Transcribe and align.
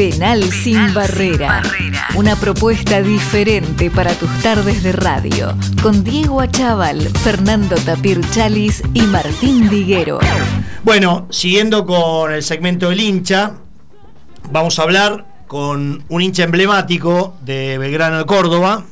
Penal, 0.00 0.42
sin, 0.50 0.94
barrera. 0.94 1.62
Una 2.14 2.34
propuesta 2.34 3.02
diferente 3.02 3.90
para 3.90 4.14
tus 4.14 4.30
tardes 4.40 4.82
de 4.82 4.92
radio. 4.92 5.54
Con 5.82 6.02
Diego 6.02 6.40
Achával, 6.40 7.02
Fernando 7.18 7.76
Tapir 7.76 8.18
Chalis 8.30 8.82
y 8.94 9.02
Martín 9.02 9.68
Diguero. 9.68 10.18
Bueno, 10.84 11.26
siguiendo 11.28 11.84
con 11.84 12.32
el 12.32 12.42
segmento 12.42 12.88
del 12.88 12.98
hincha, 12.98 13.56
vamos 14.50 14.78
a 14.78 14.84
hablar 14.84 15.26
con 15.46 16.02
un 16.08 16.22
hincha 16.22 16.44
emblemático 16.44 17.36
de 17.42 17.76
Belgrano 17.76 18.16
de 18.16 18.24
Córdoba. 18.24 18.86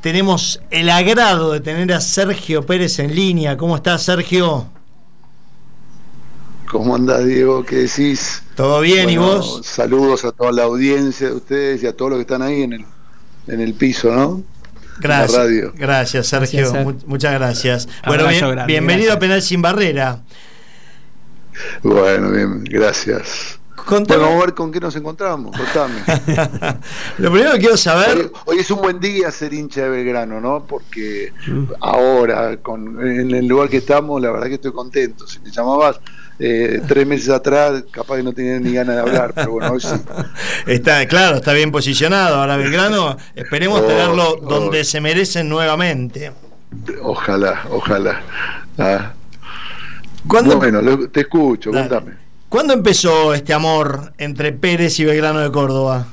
Tenemos 0.00 0.60
el 0.72 0.90
agrado 0.90 1.52
de 1.52 1.60
tener 1.60 1.92
a 1.92 2.00
Sergio 2.00 2.66
Pérez 2.66 2.98
en 2.98 3.14
línea. 3.14 3.56
¿Cómo 3.56 3.76
estás, 3.76 4.02
Sergio? 4.02 4.66
¿Cómo 6.68 6.96
andás, 6.96 7.24
Diego? 7.24 7.64
¿Qué 7.64 7.76
decís? 7.76 8.42
¿Todo 8.58 8.80
bien 8.80 9.08
y 9.08 9.16
vos? 9.16 9.60
Saludos 9.64 10.24
a 10.24 10.32
toda 10.32 10.50
la 10.50 10.64
audiencia 10.64 11.28
de 11.28 11.34
ustedes 11.34 11.80
y 11.84 11.86
a 11.86 11.92
todos 11.96 12.10
los 12.10 12.18
que 12.18 12.22
están 12.22 12.42
ahí 12.42 12.62
en 12.62 12.72
el, 12.72 12.84
en 13.46 13.60
el 13.60 13.72
piso, 13.74 14.10
¿no? 14.10 14.42
Gracias. 14.98 15.38
radio. 15.38 15.72
Gracias, 15.76 16.26
Sergio. 16.26 16.72
muchas 17.06 17.34
gracias. 17.34 17.88
bueno, 18.04 18.26
bienvenido 18.66 19.12
a 19.12 19.18
Penal 19.20 19.42
Sin 19.42 19.62
Barrera. 19.62 20.22
Bueno, 21.84 22.32
bien, 22.32 22.64
gracias. 22.64 23.60
Bueno, 23.88 24.04
vamos 24.18 24.42
a 24.42 24.46
ver 24.46 24.54
con 24.54 24.70
qué 24.70 24.80
nos 24.80 24.94
encontramos. 24.96 25.56
Contame. 25.56 26.02
Lo 27.18 27.32
primero 27.32 27.52
que 27.54 27.58
quiero 27.58 27.76
saber. 27.76 28.30
Hoy, 28.44 28.58
es 28.58 28.70
un 28.70 28.82
buen 28.82 29.00
día 29.00 29.30
ser 29.30 29.54
hincha 29.54 29.82
de 29.82 29.88
Belgrano, 29.88 30.40
¿no? 30.40 30.64
Porque 30.66 31.32
mm. 31.46 31.64
ahora, 31.80 32.58
con, 32.58 33.00
en 33.00 33.34
el 33.34 33.46
lugar 33.46 33.70
que 33.70 33.78
estamos, 33.78 34.20
la 34.20 34.30
verdad 34.30 34.48
que 34.48 34.54
estoy 34.54 34.72
contento. 34.72 35.26
Si 35.26 35.40
me 35.40 35.50
llamabas 35.50 36.00
eh, 36.38 36.82
tres 36.86 37.06
meses 37.06 37.30
atrás 37.30 37.84
capaz 37.90 38.16
que 38.16 38.22
no 38.22 38.32
tenía 38.32 38.60
ni 38.60 38.74
ganas 38.74 38.96
de 38.96 39.00
hablar, 39.00 39.32
pero 39.34 39.52
bueno, 39.52 39.72
hoy 39.72 39.80
sí. 39.80 39.88
Está, 40.66 41.06
claro, 41.08 41.36
está 41.36 41.54
bien 41.54 41.72
posicionado. 41.72 42.36
Ahora 42.36 42.58
Belgrano, 42.58 43.16
esperemos 43.34 43.80
oh, 43.80 43.84
tenerlo 43.84 44.34
oh. 44.34 44.48
donde 44.48 44.84
se 44.84 45.00
merecen 45.00 45.48
nuevamente. 45.48 46.32
Ojalá, 47.02 47.62
ojalá. 47.70 48.20
Ah. 48.76 49.12
Bueno, 50.24 51.08
te 51.08 51.20
escucho, 51.20 51.70
cuéntame. 51.70 52.27
¿Cuándo 52.48 52.72
empezó 52.72 53.34
este 53.34 53.52
amor 53.52 54.12
entre 54.16 54.52
Pérez 54.52 54.98
y 55.00 55.04
Belgrano 55.04 55.40
de 55.40 55.50
Córdoba? 55.52 56.06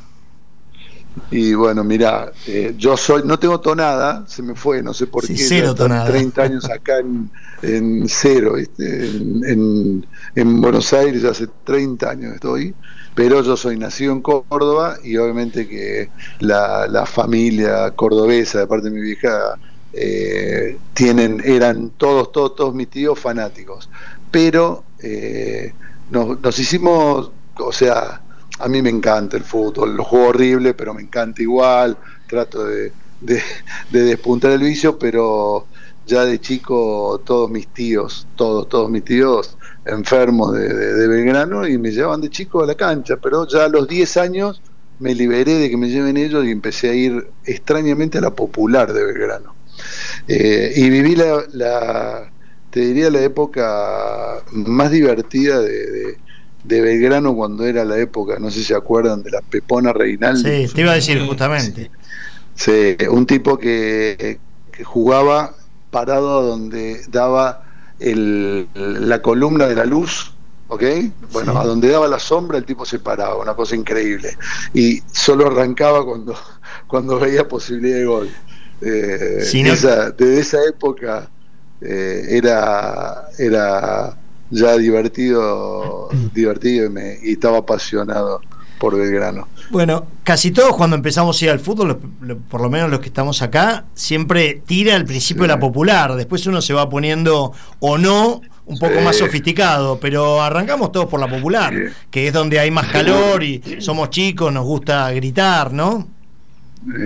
Y 1.31 1.53
bueno, 1.53 1.83
mira, 1.85 2.33
eh, 2.45 2.75
yo 2.77 2.97
soy, 2.97 3.21
no 3.23 3.39
tengo 3.39 3.61
tonada, 3.61 4.25
se 4.27 4.43
me 4.43 4.53
fue, 4.53 4.83
no 4.83 4.93
sé 4.93 5.07
por 5.07 5.25
qué. 5.25 5.37
Cero 5.37 5.73
tonada. 5.73 6.05
30 6.07 6.43
años 6.43 6.69
acá 6.69 6.99
en, 6.99 7.29
en 7.61 8.09
cero, 8.09 8.55
En, 8.77 10.05
en, 10.35 10.61
Buenos 10.61 10.91
Aires 10.91 11.23
hace 11.23 11.47
30 11.63 12.09
años 12.09 12.33
estoy, 12.33 12.75
pero 13.15 13.41
yo 13.41 13.55
soy 13.55 13.77
nacido 13.77 14.11
en 14.11 14.21
Córdoba 14.21 14.97
y 15.01 15.15
obviamente 15.15 15.69
que 15.69 16.09
la, 16.39 16.85
la 16.87 17.05
familia 17.05 17.91
cordobesa 17.91 18.59
de 18.59 18.67
parte 18.67 18.89
de 18.89 18.95
mi 18.95 19.01
vieja 19.01 19.57
eh, 19.93 20.77
tienen, 20.93 21.41
eran 21.45 21.91
todos, 21.91 22.33
todos, 22.33 22.57
todos 22.57 22.75
mis 22.75 22.89
tíos 22.89 23.17
fanáticos, 23.17 23.89
pero 24.31 24.83
eh, 25.01 25.71
nos, 26.09 26.39
nos 26.41 26.59
hicimos, 26.59 27.31
o 27.57 27.71
sea, 27.71 28.21
a 28.59 28.67
mí 28.67 28.81
me 28.81 28.89
encanta 28.89 29.37
el 29.37 29.43
fútbol, 29.43 29.95
lo 29.95 30.03
juego 30.03 30.27
horrible, 30.27 30.73
pero 30.73 30.93
me 30.93 31.01
encanta 31.01 31.41
igual, 31.41 31.97
trato 32.27 32.65
de, 32.65 32.91
de, 33.21 33.41
despuntar 33.91 34.51
el 34.51 34.61
vicio, 34.61 34.97
pero 34.97 35.67
ya 36.05 36.25
de 36.25 36.39
chico 36.39 37.21
todos 37.25 37.49
mis 37.49 37.67
tíos, 37.67 38.27
todos, 38.35 38.69
todos 38.69 38.89
mis 38.89 39.03
tíos 39.03 39.57
enfermos 39.85 40.53
de, 40.53 40.73
de, 40.73 41.07
Belgrano 41.07 41.67
y 41.67 41.77
me 41.77 41.91
llevaban 41.91 42.21
de 42.21 42.29
chico 42.29 42.63
a 42.63 42.67
la 42.67 42.75
cancha, 42.75 43.17
pero 43.17 43.47
ya 43.47 43.65
a 43.65 43.69
los 43.69 43.87
10 43.87 44.17
años 44.17 44.61
me 44.99 45.13
liberé 45.13 45.55
de 45.55 45.69
que 45.69 45.77
me 45.77 45.89
lleven 45.89 46.17
ellos 46.17 46.45
y 46.45 46.51
empecé 46.51 46.89
a 46.89 46.93
ir 46.93 47.27
extrañamente 47.43 48.17
a 48.19 48.21
la 48.21 48.31
popular 48.31 48.93
de 48.93 49.05
Belgrano. 49.05 49.53
Eh, 50.27 50.73
y 50.75 50.89
viví 50.89 51.15
la, 51.15 51.43
la, 51.51 52.31
te 52.75 52.81
diría, 52.81 53.09
la 53.09 53.21
época 53.21 54.43
más 54.51 54.91
divertida 54.91 55.61
de, 55.61 56.17
de 56.65 56.81
Belgrano 56.81 57.33
cuando 57.33 57.65
era 57.65 57.85
la 57.85 57.97
época, 57.97 58.35
no 58.37 58.51
sé 58.51 58.57
si 58.59 58.63
se 58.65 58.75
acuerdan, 58.75 59.23
de 59.23 59.31
la 59.31 59.39
Pepona 59.39 59.93
Reinaldi. 59.93 60.67
Sí, 60.67 60.73
te 60.73 60.81
iba 60.81 60.91
a 60.91 60.95
decir 60.95 61.25
justamente. 61.25 61.89
Sí, 62.53 62.97
un 63.09 63.25
tipo 63.25 63.57
que, 63.57 64.39
jugaba 64.83 65.55
parado 65.89 66.41
donde 66.41 66.99
daba 67.07 67.63
el, 67.99 68.67
la 68.73 69.21
columna 69.21 69.67
de 69.67 69.75
la 69.75 69.85
luz, 69.85 70.33
¿ok? 70.67 70.83
Bueno, 71.31 71.57
a 71.57 71.63
donde 71.63 71.87
daba 71.87 72.09
la 72.09 72.19
sombra 72.19 72.57
el 72.57 72.65
tipo 72.65 72.85
se 72.85 72.99
paraba, 72.99 73.37
una 73.37 73.53
cosa 73.53 73.77
increíble. 73.77 74.37
Y 74.73 75.01
solo 75.13 75.47
arrancaba 75.47 76.03
cuando, 76.03 76.35
cuando 76.87 77.21
veía 77.21 77.47
posibilidad 77.47 77.99
de 77.99 78.05
gol. 78.05 78.29
Eh, 78.81 79.37
esa, 79.39 80.11
desde 80.11 80.39
esa 80.41 80.65
época 80.65 81.29
eh, 81.81 82.25
era, 82.29 83.25
era 83.37 84.17
ya 84.49 84.77
divertido, 84.77 86.09
divertido 86.33 86.85
y, 86.85 86.89
me, 86.89 87.19
y 87.21 87.33
estaba 87.33 87.59
apasionado 87.59 88.41
por 88.79 88.97
Belgrano. 88.97 89.47
Bueno, 89.69 90.05
casi 90.23 90.51
todos 90.51 90.75
cuando 90.75 90.95
empezamos 90.95 91.41
a 91.41 91.45
ir 91.45 91.51
al 91.51 91.59
fútbol, 91.59 91.97
por 92.49 92.61
lo 92.61 92.69
menos 92.69 92.89
los 92.89 92.99
que 92.99 93.07
estamos 93.07 93.41
acá, 93.41 93.85
siempre 93.93 94.61
tira 94.65 94.95
al 94.95 95.05
principio 95.05 95.43
de 95.43 95.49
la 95.49 95.59
popular, 95.59 96.15
después 96.15 96.45
uno 96.47 96.61
se 96.61 96.73
va 96.73 96.89
poniendo 96.89 97.53
o 97.79 97.97
no 97.97 98.41
un 98.67 98.79
poco 98.79 98.99
más 99.01 99.17
sofisticado, 99.17 99.99
pero 99.99 100.41
arrancamos 100.41 100.91
todos 100.91 101.07
por 101.07 101.19
la 101.19 101.27
popular, 101.27 101.73
que 102.09 102.27
es 102.27 102.33
donde 102.33 102.59
hay 102.59 102.71
más 102.71 102.87
calor 102.87 103.43
y 103.43 103.61
somos 103.79 104.09
chicos, 104.09 104.51
nos 104.51 104.65
gusta 104.65 105.11
gritar, 105.11 105.71
¿no? 105.71 106.07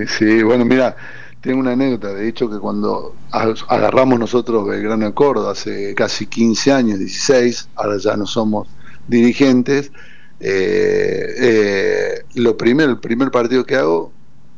Sí, 0.08 0.42
bueno, 0.44 0.66
mira, 0.66 0.96
tengo 1.42 1.60
una 1.60 1.72
anécdota, 1.72 2.14
de 2.14 2.28
hecho, 2.28 2.50
que 2.50 2.58
cuando 2.58 3.16
agarramos 3.32 4.20
nosotros 4.20 4.68
Belgrano 4.68 5.06
de 5.06 5.14
Córdoba 5.14 5.52
hace 5.52 5.94
casi 5.96 6.28
15 6.28 6.72
años, 6.72 7.00
16, 7.00 7.70
ahora 7.76 7.98
ya 7.98 8.18
no 8.18 8.26
somos 8.26 8.68
dirigentes, 9.08 9.92
eh, 10.42 11.34
eh, 11.38 12.24
lo 12.36 12.58
primero, 12.58 12.92
el 12.92 13.00
primer 13.00 13.32
partido 13.32 13.66
que 13.66 13.78
hago, 13.78 14.12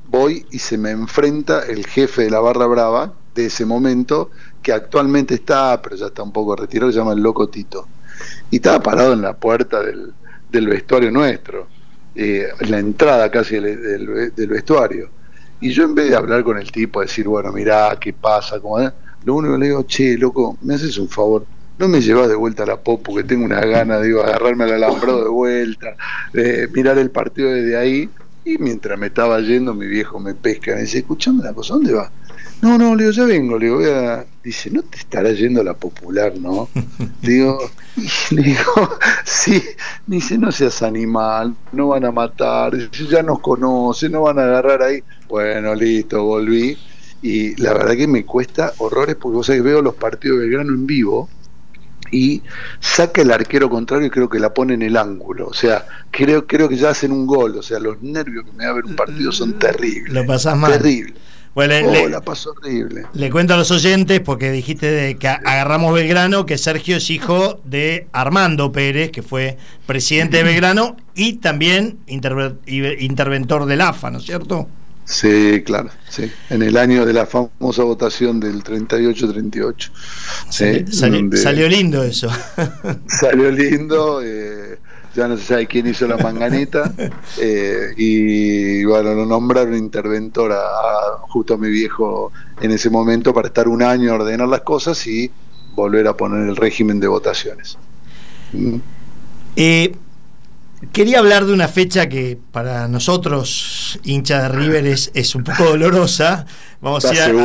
voy 0.09 0.46
y 0.52 0.59
se 0.59 0.78
me 0.78 0.91
enfrenta 0.91 1.66
el 1.68 1.86
jefe 1.86 2.24
de 2.24 2.31
la 2.31 2.40
Barra 2.40 2.66
Brava 2.66 3.14
de 3.36 3.46
ese 3.46 3.64
momento, 3.66 4.31
que 4.64 4.74
actualmente 4.74 5.36
está, 5.36 5.80
pero 5.81 5.96
ya 5.96 6.08
está 6.08 6.24
un 6.24 6.34
poco 6.34 6.56
retirado, 6.56 6.91
se 6.91 6.97
llama 6.97 7.14
el 7.14 7.22
Loco 7.22 7.47
Tito. 7.47 7.88
Y 8.50 8.56
estaba 8.58 8.81
parado 8.81 9.14
en 9.14 9.22
la 9.22 9.38
puerta 9.38 9.81
del, 9.81 10.14
vestuario 10.68 11.12
nuestro, 11.12 11.68
eh, 12.16 12.50
en 12.59 12.72
la 12.72 12.80
entrada 12.80 13.30
casi 13.30 13.56
del 13.59 14.47
vestuario 14.50 15.21
y 15.61 15.72
yo 15.72 15.83
en 15.83 15.95
vez 15.95 16.09
de 16.09 16.16
hablar 16.16 16.44
con 16.44 16.57
el 16.57 16.72
tipo, 16.72 17.01
decir, 17.01 17.27
bueno, 17.27 17.51
mirá, 17.51 17.95
¿qué 17.99 18.13
pasa? 18.13 18.59
Como, 18.59 18.79
lo 19.23 19.35
único 19.35 19.53
que 19.53 19.59
le 19.59 19.66
digo, 19.67 19.83
che, 19.83 20.17
loco, 20.17 20.57
¿me 20.61 20.73
haces 20.73 20.97
un 20.97 21.07
favor? 21.07 21.45
No 21.77 21.88
me 21.88 22.01
llevas 22.01 22.27
de 22.27 22.35
vuelta 22.35 22.63
a 22.63 22.66
la 22.66 22.77
pop 22.77 23.01
porque 23.03 23.23
tengo 23.23 23.45
una 23.45 23.61
gana, 23.61 24.01
digo, 24.01 24.22
agarrarme 24.22 24.66
al 24.66 24.73
alambrado 24.73 25.23
de 25.23 25.29
vuelta, 25.29 25.95
mirar 26.73 26.97
el 26.97 27.11
partido 27.11 27.51
desde 27.51 27.77
ahí. 27.77 28.09
Y 28.44 28.57
mientras 28.57 28.97
me 28.97 29.07
estaba 29.07 29.39
yendo, 29.39 29.75
mi 29.75 29.85
viejo 29.85 30.19
me 30.19 30.33
pesca, 30.33 30.73
me 30.73 30.81
dice, 30.81 30.99
escuchame 30.99 31.44
la 31.44 31.53
cosa, 31.53 31.75
¿dónde 31.75 31.93
va? 31.93 32.11
No, 32.61 32.78
no, 32.78 32.95
le 32.95 33.03
digo, 33.03 33.11
ya 33.11 33.25
vengo, 33.25 33.57
le 33.57 33.66
digo, 33.66 33.78
voy 33.78 33.89
a... 33.89 34.25
Dice, 34.43 34.69
no 34.72 34.81
te 34.83 34.97
estará 34.97 35.31
yendo 35.31 35.63
la 35.63 35.75
popular, 35.75 36.33
¿no? 36.39 36.69
digo, 37.22 37.59
le 38.31 38.41
digo, 38.41 38.99
sí, 39.23 39.61
me 40.07 40.17
dice, 40.17 40.38
no 40.38 40.51
seas 40.51 40.81
animal, 40.83 41.55
no 41.72 41.89
van 41.89 42.05
a 42.05 42.11
matar, 42.11 42.73
ya 42.91 43.23
nos 43.23 43.39
conocen, 43.39 44.11
no 44.11 44.22
van 44.22 44.39
a 44.39 44.43
agarrar 44.43 44.83
ahí. 44.83 45.03
Bueno, 45.31 45.74
listo, 45.74 46.24
volví. 46.24 46.78
Y 47.22 47.56
la 47.56 47.74
verdad 47.74 47.96
que 47.96 48.06
me 48.06 48.25
cuesta 48.25 48.74
horrores 48.80 49.16
porque 49.16 49.38
vos 49.38 49.47
sabés, 49.47 49.64
veo 49.64 49.81
los 49.81 49.96
partidos 49.96 50.40
de 50.40 50.44
Belgrano 50.44 50.74
en 50.74 50.86
vivo 50.86 51.30
y 52.12 52.42
saca 52.81 53.22
el 53.22 53.31
arquero 53.31 53.70
contrario 53.70 54.08
y 54.08 54.09
creo 54.09 54.28
que 54.28 54.40
la 54.40 54.53
pone 54.53 54.74
en 54.74 54.81
el 54.81 54.97
ángulo. 54.97 55.47
O 55.47 55.53
sea, 55.53 55.86
creo, 56.12 56.46
creo 56.46 56.68
que 56.68 56.75
ya 56.75 56.90
hacen 56.90 57.14
un 57.14 57.26
gol. 57.26 57.55
O 57.55 57.64
sea, 57.64 57.79
los 57.79 58.02
nervios 58.02 58.44
que 58.44 58.52
me 58.52 58.66
da 58.66 58.73
ver 58.73 58.84
un 58.84 58.97
partido 58.97 59.32
son 59.32 59.58
terribles. 59.58 60.11
Lo 60.11 60.26
pasás 60.26 60.58
mal. 60.58 60.73
Terrible. 60.73 61.14
Bueno, 61.55 61.91
le, 61.91 62.05
oh, 62.05 62.09
la 62.09 62.22
pasó 62.22 62.52
horrible. 62.52 63.05
Le 63.14 63.29
cuento 63.29 63.53
a 63.53 63.58
los 63.58 63.72
oyentes, 63.72 64.20
porque 64.20 64.52
dijiste 64.52 64.90
de 64.90 65.16
que 65.16 65.29
agarramos 65.29 65.94
Belgrano, 65.94 66.46
que 66.46 66.58
Sergio 66.58 66.97
es 66.97 67.09
hijo 67.09 67.61
de 67.64 68.08
Armando 68.11 68.73
Pérez, 68.73 69.11
que 69.11 69.22
fue 69.22 69.58
presidente 69.85 70.38
de 70.38 70.44
Belgrano 70.44 70.97
y 71.16 71.38
también 71.38 72.00
interventor 72.08 73.66
del 73.66 73.82
AFA, 73.82 74.11
¿no 74.11 74.20
es 74.20 74.26
cierto? 74.26 74.67
Sí, 75.06 75.64
claro, 75.66 75.90
sí. 76.09 76.32
En 76.50 76.62
el 76.62 76.78
año 76.78 77.06
de 77.06 77.14
la 77.14 77.26
famosa 77.26 77.84
votación 77.84 78.40
del 78.40 78.64
38-38. 78.64 79.92
salió 81.38 81.68
lindo 81.68 82.03
eso. 82.03 82.30
salió 83.08 83.52
lindo. 83.52 84.22
Eh, 84.24 84.80
ya 85.16 85.28
no 85.28 85.38
se 85.38 85.44
sabe 85.44 85.68
quién 85.68 85.88
hizo 85.88 86.08
la 86.08 86.18
manganeta, 86.18 86.94
eh, 87.38 87.94
y 87.98 88.86
bueno, 88.86 89.14
lo 89.14 89.26
nombraron 89.26 89.76
interventor 89.76 90.53
justo 91.28 91.56
a 91.56 91.58
mi 91.58 91.70
viejo 91.70 92.32
en 92.62 92.72
ese 92.72 92.90
momento 92.90 93.34
para 93.34 93.48
estar 93.48 93.68
un 93.68 93.84
año 93.84 94.12
a 94.12 94.16
ordenar 94.16 94.48
las 94.48 94.62
cosas 94.62 95.06
y 95.08 95.30
volver 95.76 96.08
a 96.08 96.16
poner 96.16 96.48
el 96.48 96.56
régimen 96.56 97.00
de 97.00 97.08
votaciones. 97.08 97.78
Eh, 99.56 99.96
Quería 100.91 101.19
hablar 101.19 101.45
de 101.45 101.53
una 101.53 101.67
fecha 101.67 102.09
que 102.09 102.39
para 102.51 102.87
nosotros, 102.87 103.99
hincha 104.03 104.43
de 104.43 104.49
River, 104.49 104.85
es, 104.87 105.35
un 105.35 105.43
poco 105.43 105.66
dolorosa. 105.66 106.47
Vamos 106.81 107.05
a 107.05 107.13
ir 107.13 107.35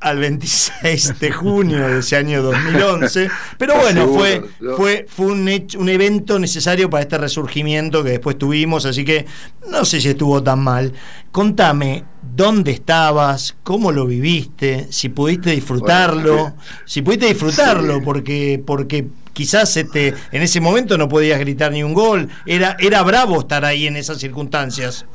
al 0.00 0.18
26 0.18 1.20
de 1.20 1.30
junio 1.30 1.86
de 1.86 1.98
ese 1.98 2.16
año 2.16 2.42
2011. 2.42 3.28
Pero 3.58 3.76
bueno, 3.76 4.08
fue, 4.08 4.42
fue, 4.74 5.06
fue 5.06 5.26
un, 5.26 5.48
un 5.78 5.88
evento 5.90 6.38
necesario 6.38 6.88
para 6.88 7.02
este 7.02 7.18
resurgimiento 7.18 8.02
que 8.02 8.12
después 8.12 8.38
tuvimos, 8.38 8.86
así 8.86 9.04
que 9.04 9.26
no 9.70 9.84
sé 9.84 10.00
si 10.00 10.08
estuvo 10.08 10.42
tan 10.42 10.60
mal. 10.60 10.94
Contame, 11.30 12.04
¿dónde 12.34 12.70
estabas? 12.70 13.54
¿Cómo 13.62 13.92
lo 13.92 14.06
viviste? 14.06 14.86
Si 14.90 15.10
pudiste 15.10 15.50
disfrutarlo. 15.50 16.54
si 16.86 17.02
pudiste 17.02 17.26
disfrutarlo, 17.26 18.02
porque, 18.02 18.62
porque 18.64 19.06
quizás 19.38 19.76
este, 19.76 20.14
en 20.32 20.42
ese 20.42 20.60
momento 20.60 20.98
no 20.98 21.08
podías 21.08 21.38
gritar 21.38 21.70
ni 21.70 21.84
un 21.84 21.94
gol. 21.94 22.28
Era, 22.44 22.76
era 22.80 23.04
bravo 23.04 23.38
estar 23.38 23.64
ahí 23.64 23.86
en 23.86 23.94
esas 23.94 24.18
circunstancias. 24.18 25.06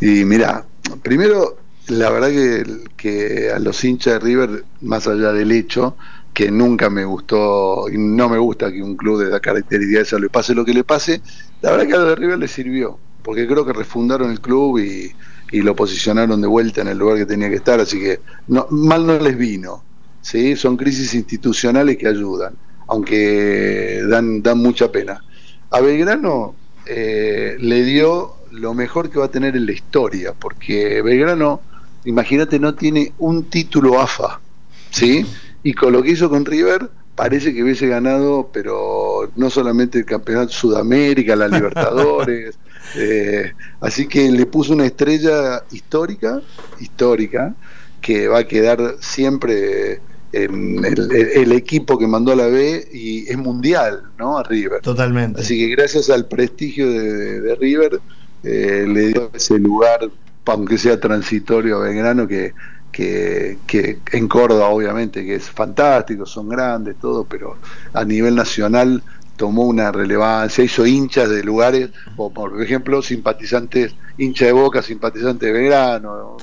Y 0.00 0.24
mira, 0.24 0.64
primero, 1.02 1.56
la 1.88 2.08
verdad 2.10 2.28
que, 2.28 2.64
que 2.96 3.50
a 3.50 3.58
los 3.58 3.82
hinchas 3.82 4.14
de 4.14 4.18
River, 4.20 4.64
más 4.82 5.08
allá 5.08 5.32
del 5.32 5.50
hecho, 5.50 5.96
que 6.32 6.52
nunca 6.52 6.88
me 6.88 7.04
gustó, 7.04 7.88
y 7.92 7.98
no 7.98 8.28
me 8.28 8.38
gusta 8.38 8.70
que 8.70 8.80
un 8.80 8.96
club 8.96 9.24
de 9.24 9.30
la 9.30 9.40
característica 9.40 10.20
le 10.20 10.28
pase 10.28 10.54
lo 10.54 10.64
que 10.64 10.72
le 10.72 10.84
pase, 10.84 11.20
la 11.62 11.72
verdad 11.72 11.86
que 11.88 11.94
a 11.94 11.98
los 11.98 12.08
de 12.10 12.14
River 12.14 12.38
le 12.38 12.46
sirvió, 12.46 12.96
porque 13.24 13.48
creo 13.48 13.66
que 13.66 13.72
refundaron 13.72 14.30
el 14.30 14.40
club 14.40 14.78
y, 14.78 15.10
y 15.50 15.62
lo 15.62 15.74
posicionaron 15.74 16.40
de 16.40 16.46
vuelta 16.46 16.82
en 16.82 16.88
el 16.88 16.98
lugar 16.98 17.18
que 17.18 17.26
tenía 17.26 17.48
que 17.48 17.56
estar, 17.56 17.80
así 17.80 17.98
que 17.98 18.20
no, 18.46 18.68
mal 18.70 19.04
no 19.04 19.18
les 19.18 19.36
vino, 19.36 19.82
¿sí? 20.20 20.54
son 20.54 20.76
crisis 20.76 21.12
institucionales 21.14 21.96
que 21.96 22.06
ayudan 22.06 22.54
aunque 22.88 24.02
dan, 24.08 24.42
dan 24.42 24.58
mucha 24.58 24.90
pena. 24.90 25.22
A 25.70 25.80
Belgrano 25.80 26.54
eh, 26.86 27.56
le 27.58 27.82
dio 27.84 28.36
lo 28.50 28.74
mejor 28.74 29.10
que 29.10 29.18
va 29.18 29.26
a 29.26 29.30
tener 29.30 29.56
en 29.56 29.66
la 29.66 29.72
historia, 29.72 30.34
porque 30.38 31.00
Belgrano, 31.02 31.60
imagínate, 32.04 32.58
no 32.58 32.74
tiene 32.74 33.12
un 33.18 33.44
título 33.44 34.00
AFA, 34.00 34.40
¿sí? 34.90 35.24
Y 35.62 35.72
con 35.72 35.92
lo 35.92 36.02
que 36.02 36.10
hizo 36.10 36.28
con 36.28 36.44
River, 36.44 36.90
parece 37.14 37.54
que 37.54 37.62
hubiese 37.62 37.86
ganado, 37.86 38.50
pero 38.52 39.30
no 39.36 39.50
solamente 39.50 39.98
el 39.98 40.04
Campeonato 40.04 40.52
Sudamérica, 40.52 41.36
la 41.36 41.48
Libertadores, 41.48 42.58
eh, 42.96 43.52
así 43.80 44.06
que 44.06 44.30
le 44.30 44.46
puso 44.46 44.72
una 44.72 44.86
estrella 44.86 45.62
histórica, 45.70 46.42
histórica, 46.80 47.54
que 48.00 48.28
va 48.28 48.40
a 48.40 48.44
quedar 48.44 48.96
siempre 49.00 50.00
el, 50.32 51.52
equipo 51.52 51.98
que 51.98 52.06
mandó 52.06 52.32
a 52.32 52.36
la 52.36 52.46
B 52.46 52.88
y 52.92 53.28
es 53.30 53.36
mundial, 53.36 54.02
¿no? 54.18 54.38
A 54.38 54.42
River. 54.42 54.80
Totalmente. 54.80 55.40
Así 55.40 55.58
que 55.58 55.68
gracias 55.68 56.10
al 56.10 56.26
prestigio 56.26 56.90
de, 56.90 57.54
River 57.56 58.00
eh, 58.42 58.86
le 58.88 59.08
dio 59.08 59.30
ese 59.34 59.58
lugar, 59.58 60.10
aunque 60.46 60.78
sea 60.78 60.98
transitorio 60.98 61.76
a 61.76 61.80
Belgrano, 61.80 62.26
que, 62.26 62.52
que, 62.90 63.58
que, 63.66 63.98
en 64.12 64.28
Córdoba 64.28 64.68
obviamente 64.68 65.24
que 65.24 65.34
es 65.34 65.50
fantástico, 65.50 66.24
son 66.26 66.48
grandes, 66.48 66.96
todo, 66.96 67.24
pero 67.24 67.58
a 67.92 68.04
nivel 68.04 68.34
nacional 68.34 69.02
tomó 69.36 69.64
una 69.64 69.90
relevancia, 69.90 70.62
hizo 70.64 70.86
hinchas 70.86 71.28
de 71.28 71.42
lugares, 71.42 71.90
por 72.16 72.62
ejemplo, 72.62 73.02
simpatizantes, 73.02 73.94
hincha 74.18 74.46
de 74.46 74.52
Boca, 74.52 74.82
simpatizantes 74.82 75.48
de 75.48 75.52
Belgrano, 75.52 76.36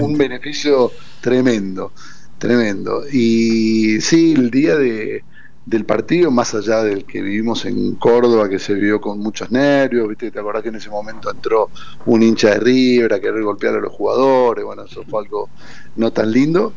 un 0.00 0.16
beneficio 0.16 0.90
tremendo. 1.20 1.92
Tremendo. 2.38 3.04
Y 3.10 4.00
sí, 4.00 4.34
el 4.36 4.50
día 4.50 4.76
de, 4.76 5.24
del 5.64 5.84
partido, 5.84 6.30
más 6.30 6.54
allá 6.54 6.82
del 6.82 7.04
que 7.04 7.22
vivimos 7.22 7.64
en 7.64 7.96
Córdoba, 7.96 8.48
que 8.48 8.58
se 8.58 8.74
vio 8.74 9.00
con 9.00 9.18
muchos 9.18 9.50
nervios, 9.50 10.08
¿viste? 10.08 10.30
¿te 10.30 10.38
acordás 10.38 10.62
que 10.62 10.68
en 10.68 10.76
ese 10.76 10.90
momento 10.90 11.30
entró 11.30 11.70
un 12.06 12.22
hincha 12.22 12.50
de 12.50 12.60
River 12.60 13.14
a 13.14 13.20
querer 13.20 13.42
golpear 13.42 13.74
a 13.74 13.80
los 13.80 13.92
jugadores? 13.92 14.64
Bueno, 14.64 14.84
eso 14.84 15.02
fue 15.08 15.22
algo 15.22 15.48
no 15.96 16.12
tan 16.12 16.30
lindo. 16.30 16.72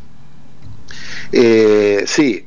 Eh, 1.32 2.04
sí, 2.08 2.46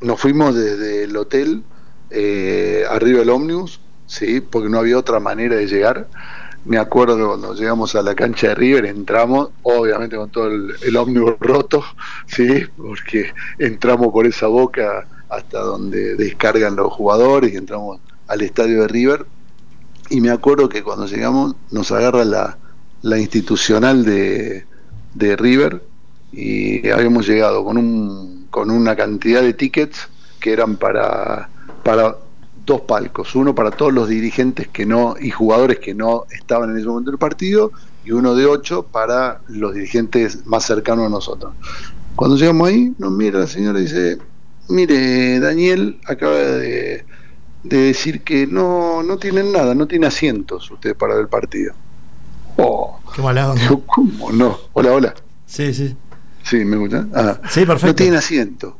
nos 0.00 0.20
fuimos 0.20 0.54
desde 0.54 1.04
el 1.04 1.16
hotel 1.16 1.62
eh, 2.10 2.84
arriba 2.88 3.20
del 3.20 3.30
ómnibus, 3.30 3.80
sí, 4.06 4.40
porque 4.40 4.68
no 4.68 4.78
había 4.78 4.98
otra 4.98 5.20
manera 5.20 5.56
de 5.56 5.66
llegar 5.66 6.08
me 6.64 6.78
acuerdo 6.78 7.28
cuando 7.28 7.54
llegamos 7.54 7.94
a 7.94 8.02
la 8.02 8.14
cancha 8.14 8.48
de 8.48 8.54
River 8.54 8.86
entramos, 8.86 9.50
obviamente 9.62 10.16
con 10.16 10.30
todo 10.30 10.46
el, 10.46 10.96
ómnibus 10.96 11.34
roto, 11.40 11.84
sí, 12.26 12.64
porque 12.76 13.32
entramos 13.58 14.12
por 14.12 14.26
esa 14.26 14.46
boca 14.46 15.06
hasta 15.28 15.60
donde 15.60 16.16
descargan 16.16 16.76
los 16.76 16.92
jugadores 16.92 17.52
y 17.52 17.56
entramos 17.56 18.00
al 18.28 18.40
estadio 18.40 18.82
de 18.82 18.88
River. 18.88 19.26
Y 20.10 20.20
me 20.20 20.30
acuerdo 20.30 20.68
que 20.68 20.82
cuando 20.82 21.06
llegamos 21.06 21.54
nos 21.70 21.90
agarra 21.92 22.24
la, 22.24 22.58
la 23.02 23.18
institucional 23.18 24.04
de, 24.04 24.64
de 25.14 25.36
River 25.36 25.82
y 26.32 26.88
habíamos 26.88 27.26
llegado 27.26 27.64
con, 27.64 27.78
un, 27.78 28.46
con 28.50 28.70
una 28.70 28.96
cantidad 28.96 29.42
de 29.42 29.52
tickets 29.54 30.08
que 30.40 30.52
eran 30.52 30.76
para, 30.76 31.48
para 31.82 32.16
dos 32.64 32.82
palcos, 32.82 33.34
uno 33.34 33.54
para 33.54 33.70
todos 33.70 33.92
los 33.92 34.08
dirigentes 34.08 34.68
que 34.68 34.86
no 34.86 35.16
y 35.20 35.30
jugadores 35.30 35.78
que 35.78 35.94
no 35.94 36.24
estaban 36.30 36.70
en 36.70 36.78
ese 36.78 36.86
momento 36.86 37.10
del 37.10 37.18
partido 37.18 37.72
y 38.04 38.12
uno 38.12 38.34
de 38.34 38.46
ocho 38.46 38.84
para 38.84 39.40
los 39.48 39.74
dirigentes 39.74 40.46
más 40.46 40.64
cercanos 40.64 41.06
a 41.06 41.08
nosotros. 41.08 41.52
Cuando 42.16 42.36
llegamos 42.36 42.68
ahí, 42.68 42.94
nos 42.98 43.10
mira 43.10 43.40
la 43.40 43.46
señora 43.46 43.80
y 43.80 43.82
dice, 43.82 44.18
mire, 44.68 45.40
Daniel 45.40 45.98
acaba 46.06 46.34
de, 46.34 47.04
decir 47.62 48.22
que 48.22 48.46
no, 48.46 49.02
no 49.02 49.16
tienen 49.18 49.52
nada, 49.52 49.74
no 49.74 49.86
tiene 49.86 50.06
asientos 50.06 50.70
ustedes 50.70 50.96
para 50.96 51.18
el 51.18 51.28
partido. 51.28 51.74
Oh, 52.56 53.00
qué 53.14 53.22
malado. 53.22 53.54
¿Cómo 53.86 54.30
no? 54.32 54.58
Hola, 54.74 54.92
hola. 54.92 55.14
Sí, 55.46 55.74
sí. 55.74 55.96
Sí, 56.44 56.64
¿me 56.64 56.76
escuchan? 56.76 57.10
Ah, 57.14 57.40
sí, 57.48 57.64
perfecto. 57.64 57.86
No 57.88 57.94
tienen 57.94 58.14
asiento. 58.16 58.76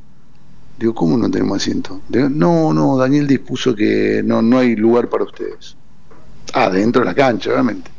Digo, 0.84 0.94
¿cómo 0.94 1.16
no 1.16 1.30
tenemos 1.30 1.56
asiento? 1.56 2.02
no, 2.10 2.74
no, 2.74 2.98
Daniel 2.98 3.26
dispuso 3.26 3.74
que 3.74 4.20
no, 4.22 4.42
no 4.42 4.58
hay 4.58 4.76
lugar 4.76 5.08
para 5.08 5.24
ustedes. 5.24 5.78
Ah, 6.52 6.68
dentro 6.68 7.00
de 7.00 7.06
la 7.06 7.14
cancha, 7.14 7.52
obviamente. 7.52 7.90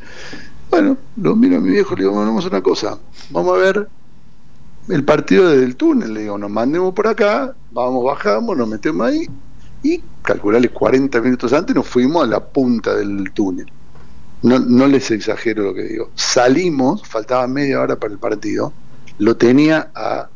Bueno, 0.69 0.95
lo 1.15 1.35
miro 1.35 1.57
a 1.57 1.61
mi 1.61 1.71
viejo, 1.71 1.95
le 1.95 2.03
digo, 2.03 2.13
vamos 2.13 2.45
a 2.45 2.49
una 2.49 2.61
cosa, 2.61 2.99
vamos 3.31 3.55
a 3.55 3.57
ver 3.57 3.87
el 4.89 5.03
partido 5.03 5.49
desde 5.49 5.65
el 5.65 5.75
túnel, 5.77 6.13
le 6.13 6.21
digo, 6.21 6.37
nos 6.37 6.51
mandemos 6.51 6.93
por 6.93 7.07
acá, 7.07 7.55
vamos, 7.71 8.05
bajamos, 8.05 8.55
nos 8.55 8.67
metemos 8.67 9.07
ahí 9.07 9.27
y 9.81 9.99
calcularles 10.21 10.69
40 10.69 11.21
minutos 11.21 11.53
antes 11.53 11.75
nos 11.75 11.87
fuimos 11.87 12.23
a 12.23 12.27
la 12.27 12.39
punta 12.39 12.93
del 12.93 13.31
túnel. 13.31 13.65
No, 14.43 14.59
no 14.59 14.85
les 14.85 15.09
exagero 15.09 15.63
lo 15.63 15.73
que 15.73 15.85
digo. 15.85 16.11
Salimos, 16.13 17.01
faltaba 17.01 17.47
media 17.47 17.81
hora 17.81 17.95
para 17.95 18.13
el 18.13 18.19
partido, 18.19 18.73
lo 19.17 19.35
tenía 19.37 19.89
a 19.95 20.29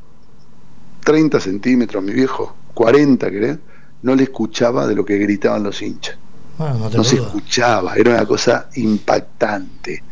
30 1.10 1.40
centímetros, 1.40 2.04
mi 2.04 2.14
viejo, 2.14 2.56
40, 2.76 3.32
¿crees? 3.32 3.58
No 4.04 4.14
le 4.14 4.26
escuchaba 4.26 4.86
de 4.86 4.94
lo 4.94 5.04
que 5.04 5.18
gritaban 5.18 5.64
los 5.64 5.82
hinchas. 5.82 6.20
no, 6.60 7.04
se 7.04 7.16
escuchaba, 7.16 7.96
era 7.96 8.12
una 8.12 8.28
cosa 8.28 8.70
impactante, 8.76 10.04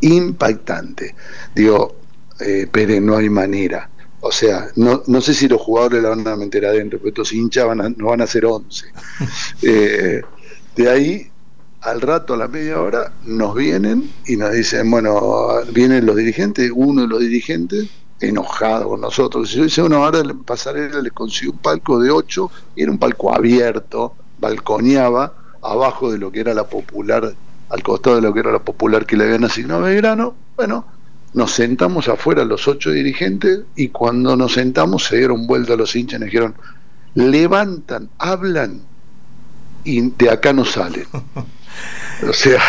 impactante. 0.00 1.14
Digo, 1.54 1.96
eh, 2.40 2.66
Pérez, 2.72 3.02
no 3.02 3.18
hay 3.18 3.28
manera. 3.28 3.90
O 4.20 4.32
sea, 4.32 4.68
no, 4.76 5.02
no 5.06 5.20
sé 5.20 5.34
si 5.34 5.46
los 5.46 5.60
jugadores 5.60 6.02
la 6.02 6.08
van 6.08 6.26
a 6.26 6.36
meter 6.36 6.64
adentro, 6.64 7.00
pero 7.00 7.10
estos 7.10 7.34
hinchas 7.34 7.66
van 7.66 7.94
no 7.98 8.06
van 8.06 8.22
a 8.22 8.26
ser 8.26 8.46
11. 8.46 8.86
Eh, 9.62 10.22
de 10.74 10.90
ahí, 10.90 11.30
al 11.82 12.00
rato, 12.00 12.32
a 12.32 12.38
la 12.38 12.48
media 12.48 12.80
hora, 12.80 13.12
nos 13.26 13.54
vienen 13.54 14.10
y 14.26 14.38
nos 14.38 14.52
dicen, 14.52 14.90
bueno, 14.90 15.48
vienen 15.74 16.06
los 16.06 16.16
dirigentes, 16.16 16.70
uno 16.74 17.02
de 17.02 17.08
los 17.08 17.20
dirigentes 17.20 17.90
enojado 18.20 18.88
con 18.90 19.00
nosotros. 19.00 19.50
Yo 19.50 19.64
hice 19.64 19.82
una 19.82 19.98
hora 19.98 20.22
de 20.22 20.34
pasarela, 20.34 21.00
le 21.00 21.10
consiguió 21.10 21.52
un 21.52 21.58
palco 21.58 22.00
de 22.00 22.10
8, 22.10 22.50
era 22.76 22.90
un 22.90 22.98
palco 22.98 23.34
abierto, 23.34 24.14
balconeaba 24.38 25.32
abajo 25.62 26.12
de 26.12 26.18
lo 26.18 26.30
que 26.30 26.40
era 26.40 26.54
la 26.54 26.64
popular, 26.64 27.34
al 27.68 27.82
costado 27.82 28.16
de 28.16 28.22
lo 28.22 28.32
que 28.32 28.40
era 28.40 28.52
la 28.52 28.60
popular 28.60 29.04
que 29.06 29.16
le 29.16 29.24
habían 29.24 29.44
asignado 29.44 29.84
a 29.84 29.88
Belgrano. 29.88 30.34
Bueno, 30.56 30.86
nos 31.34 31.52
sentamos 31.52 32.08
afuera 32.08 32.44
los 32.44 32.66
ocho 32.68 32.90
dirigentes 32.90 33.60
y 33.74 33.88
cuando 33.88 34.36
nos 34.36 34.54
sentamos 34.54 35.04
se 35.04 35.18
dieron 35.18 35.46
vuelta 35.46 35.74
a 35.74 35.76
los 35.76 35.94
hinchas 35.94 36.18
y 36.18 36.20
nos 36.20 36.26
dijeron, 36.30 36.54
levantan, 37.14 38.08
hablan 38.18 38.80
y 39.84 40.00
de 40.10 40.30
acá 40.30 40.52
no 40.52 40.64
salen. 40.64 41.06
O 42.26 42.32
sea, 42.32 42.62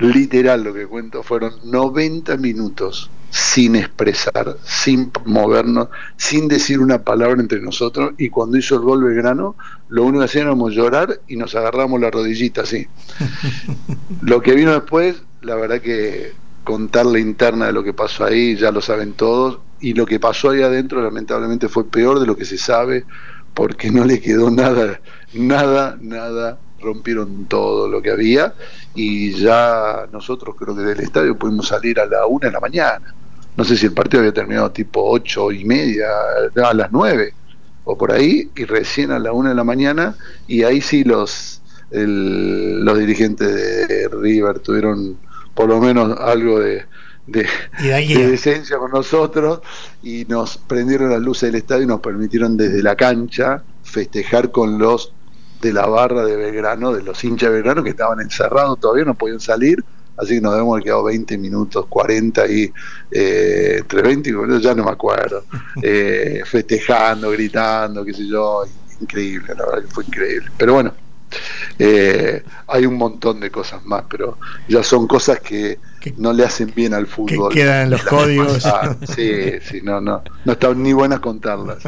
literal 0.00 0.64
lo 0.64 0.74
que 0.74 0.86
cuento 0.86 1.22
fueron 1.22 1.52
90 1.64 2.36
minutos 2.38 3.10
sin 3.30 3.76
expresar, 3.76 4.56
sin 4.64 5.12
movernos, 5.24 5.88
sin 6.16 6.48
decir 6.48 6.80
una 6.80 7.02
palabra 7.02 7.40
entre 7.40 7.60
nosotros. 7.60 8.12
Y 8.18 8.28
cuando 8.28 8.58
hizo 8.58 8.74
el 8.74 8.80
gol 8.80 9.04
Belgrano, 9.04 9.56
lo 9.88 10.04
único 10.04 10.20
que 10.20 10.24
hacíamos 10.24 10.74
llorar 10.74 11.20
y 11.28 11.36
nos 11.36 11.54
agarramos 11.54 12.00
la 12.00 12.10
rodillita 12.10 12.62
así. 12.62 12.88
lo 14.22 14.42
que 14.42 14.54
vino 14.54 14.72
después, 14.72 15.22
la 15.42 15.54
verdad 15.54 15.80
que 15.80 16.32
contar 16.64 17.06
la 17.06 17.20
interna 17.20 17.66
de 17.66 17.72
lo 17.72 17.84
que 17.84 17.94
pasó 17.94 18.24
ahí, 18.24 18.56
ya 18.56 18.72
lo 18.72 18.80
saben 18.80 19.12
todos. 19.12 19.60
Y 19.80 19.94
lo 19.94 20.06
que 20.06 20.18
pasó 20.18 20.50
ahí 20.50 20.62
adentro, 20.62 21.02
lamentablemente, 21.02 21.68
fue 21.68 21.84
peor 21.84 22.20
de 22.20 22.26
lo 22.26 22.36
que 22.36 22.44
se 22.44 22.58
sabe, 22.58 23.04
porque 23.54 23.90
no 23.90 24.04
le 24.04 24.20
quedó 24.20 24.50
nada, 24.50 25.00
nada, 25.32 25.96
nada 26.00 26.58
rompieron 26.80 27.46
todo 27.46 27.88
lo 27.88 28.00
que 28.02 28.10
había 28.10 28.54
y 28.94 29.32
ya 29.32 30.06
nosotros 30.12 30.54
creo 30.58 30.74
que 30.74 30.82
del 30.82 31.00
estadio 31.00 31.36
pudimos 31.36 31.68
salir 31.68 32.00
a 32.00 32.06
la 32.06 32.26
una 32.26 32.48
de 32.48 32.52
la 32.52 32.60
mañana. 32.60 33.14
No 33.56 33.64
sé 33.64 33.76
si 33.76 33.86
el 33.86 33.92
partido 33.92 34.20
había 34.20 34.32
terminado 34.32 34.70
tipo 34.70 35.02
ocho 35.10 35.52
y 35.52 35.64
media, 35.64 36.08
a 36.64 36.74
las 36.74 36.90
nueve 36.92 37.34
o 37.84 37.96
por 37.96 38.12
ahí, 38.12 38.50
y 38.56 38.64
recién 38.64 39.10
a 39.10 39.18
la 39.18 39.32
una 39.32 39.50
de 39.50 39.54
la 39.54 39.64
mañana, 39.64 40.16
y 40.46 40.62
ahí 40.62 40.80
sí 40.80 41.02
los, 41.02 41.60
los 41.90 42.98
dirigentes 42.98 43.88
de 43.88 44.08
River 44.08 44.60
tuvieron 44.60 45.16
por 45.54 45.68
lo 45.68 45.80
menos 45.80 46.18
algo 46.20 46.60
de, 46.60 46.84
de, 47.26 47.46
decencia 48.26 48.78
con 48.78 48.90
nosotros 48.90 49.60
y 50.02 50.24
nos 50.26 50.56
prendieron 50.56 51.10
las 51.10 51.20
luces 51.20 51.50
del 51.50 51.60
estadio 51.60 51.84
y 51.84 51.86
nos 51.86 52.00
permitieron 52.00 52.56
desde 52.56 52.82
la 52.82 52.96
cancha 52.96 53.62
festejar 53.82 54.50
con 54.50 54.78
los 54.78 55.12
de 55.60 55.72
la 55.72 55.86
barra 55.86 56.24
de 56.24 56.36
Belgrano, 56.36 56.92
de 56.92 57.02
los 57.02 57.22
hinchas 57.22 57.50
de 57.50 57.56
Belgrano 57.56 57.82
que 57.82 57.90
estaban 57.90 58.20
encerrados, 58.20 58.80
todavía 58.80 59.04
no 59.04 59.14
podían 59.14 59.40
salir, 59.40 59.84
así 60.16 60.34
que 60.34 60.40
nos 60.40 60.58
hemos 60.58 60.80
quedado 60.82 61.04
20 61.04 61.38
minutos, 61.38 61.86
40 61.88 62.46
y 62.46 62.72
eh, 63.10 63.76
entre 63.78 64.02
20 64.02 64.30
y 64.30 64.60
ya 64.60 64.74
no 64.74 64.84
me 64.84 64.90
acuerdo, 64.90 65.44
eh, 65.82 66.42
festejando, 66.44 67.30
gritando, 67.30 68.04
qué 68.04 68.14
sé 68.14 68.26
yo, 68.26 68.64
increíble, 69.00 69.54
la 69.56 69.66
verdad 69.66 69.82
que 69.82 69.88
fue 69.88 70.04
increíble. 70.04 70.50
Pero 70.56 70.74
bueno, 70.74 70.92
eh, 71.78 72.42
hay 72.66 72.86
un 72.86 72.96
montón 72.96 73.40
de 73.40 73.50
cosas 73.50 73.84
más, 73.84 74.04
pero 74.08 74.38
ya 74.68 74.82
son 74.82 75.06
cosas 75.06 75.40
que 75.40 75.78
no 76.16 76.32
le 76.32 76.44
hacen 76.44 76.72
bien 76.74 76.94
al 76.94 77.06
fútbol. 77.06 77.52
Que 77.52 77.60
quedan 77.60 77.84
en 77.84 77.90
los 77.90 78.02
códigos. 78.04 78.62
sí, 79.14 79.60
sí, 79.62 79.80
no, 79.82 80.00
no, 80.00 80.22
no 80.44 80.52
están 80.52 80.82
ni 80.82 80.92
buenas 80.92 81.20
contarlas. 81.20 81.78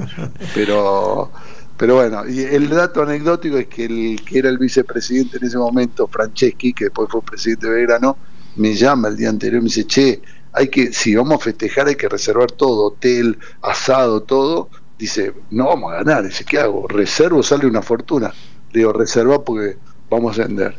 Pero, 0.54 1.30
pero 1.76 1.96
bueno, 1.96 2.28
y 2.28 2.40
el 2.40 2.68
dato 2.68 3.02
anecdótico 3.02 3.56
es 3.58 3.66
que 3.66 3.84
el 3.86 4.20
que 4.24 4.38
era 4.38 4.48
el 4.48 4.58
vicepresidente 4.58 5.38
en 5.38 5.44
ese 5.44 5.58
momento, 5.58 6.06
Franceschi, 6.06 6.72
que 6.72 6.84
después 6.84 7.08
fue 7.10 7.22
presidente 7.22 7.68
de 7.68 7.72
Verano, 7.72 8.16
me 8.56 8.74
llama 8.74 9.08
el 9.08 9.16
día 9.16 9.30
anterior 9.30 9.60
y 9.60 9.64
me 9.64 9.68
dice, 9.68 9.86
che, 9.86 10.20
hay 10.52 10.68
que, 10.68 10.92
si 10.92 11.14
vamos 11.14 11.40
a 11.40 11.44
festejar 11.44 11.88
hay 11.88 11.96
que 11.96 12.08
reservar 12.08 12.52
todo, 12.52 12.88
hotel, 12.88 13.38
asado, 13.62 14.22
todo. 14.22 14.68
Dice, 14.98 15.32
no 15.50 15.66
vamos 15.66 15.92
a 15.92 15.96
ganar. 15.96 16.24
Dice, 16.24 16.44
¿qué 16.44 16.58
hago? 16.58 16.86
Reservo, 16.86 17.42
sale 17.42 17.66
una 17.66 17.82
fortuna 17.82 18.32
digo, 18.72 18.92
reserva 18.92 19.42
porque 19.44 19.76
vamos 20.10 20.38
a 20.38 20.46
vender. 20.46 20.74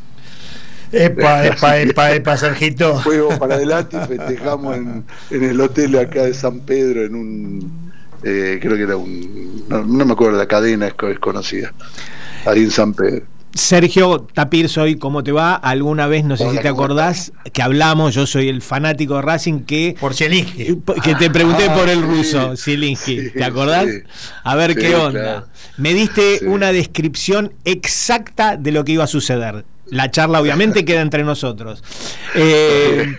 Epa, 0.92 1.46
epa, 1.48 1.80
epa, 1.80 2.12
epa, 2.12 2.38
Sergito. 2.38 3.00
Fuego 3.00 3.38
para 3.40 3.56
adelante 3.56 3.98
y 3.98 4.08
festejamos 4.08 4.78
en, 4.78 5.06
el 5.32 5.60
hotel 5.62 5.98
acá 5.98 6.24
de 6.24 6.34
San 6.34 6.62
Pedro, 6.62 7.06
en 7.06 7.16
un, 7.16 7.83
eh, 8.24 8.60
creo 8.62 8.76
que 8.76 8.84
era 8.84 8.98
un, 8.98 9.66
no, 9.70 10.06
me 10.06 10.14
acuerdo, 10.14 10.38
la 10.38 10.48
cadena 10.48 10.88
es, 10.88 10.94
es 11.10 11.20
conocida, 11.20 11.74
ahí 12.46 12.64
en 12.64 12.72
San 12.72 12.94
Pedro. 12.94 13.26
Sergio 13.54 14.26
Tapir, 14.34 14.68
soy, 14.68 14.96
¿cómo 14.96 15.24
te 15.24 15.32
va? 15.32 15.54
Alguna 15.54 16.08
vez, 16.08 16.26
no 16.26 16.36
sé 16.38 16.50
si 16.50 16.58
te 16.58 16.68
acordás, 16.68 17.34
que 17.54 17.62
hablamos, 17.62 18.16
yo 18.16 18.26
soy 18.26 18.50
el 18.50 18.64
fanático 18.64 19.16
de 19.18 19.22
Racing 19.22 19.60
que... 19.66 19.96
Por 20.00 20.16
Zielinski. 20.16 20.64
Eh, 20.64 20.78
que 21.04 21.14
te 21.16 21.30
pregunté 21.30 21.70
por 21.70 21.88
el 21.88 22.02
ruso, 22.02 22.58
Zielinski, 22.58 23.30
¿te 23.30 23.44
acordás? 23.44 23.88
A 24.44 24.56
ver 24.56 24.76
qué 24.76 24.96
onda. 24.96 25.46
Me 25.78 25.94
diste 25.94 26.40
una 26.48 26.72
descripción 26.72 27.54
exacta 27.64 28.58
de 28.58 28.72
lo 28.72 28.84
que 28.84 28.94
iba 28.94 29.04
a 29.04 29.08
suceder. 29.08 29.66
La 29.86 30.10
charla 30.10 30.42
obviamente 30.42 30.84
queda 30.84 31.02
entre 31.02 31.24
nosotros. 31.24 31.84
Eh, 32.36 33.16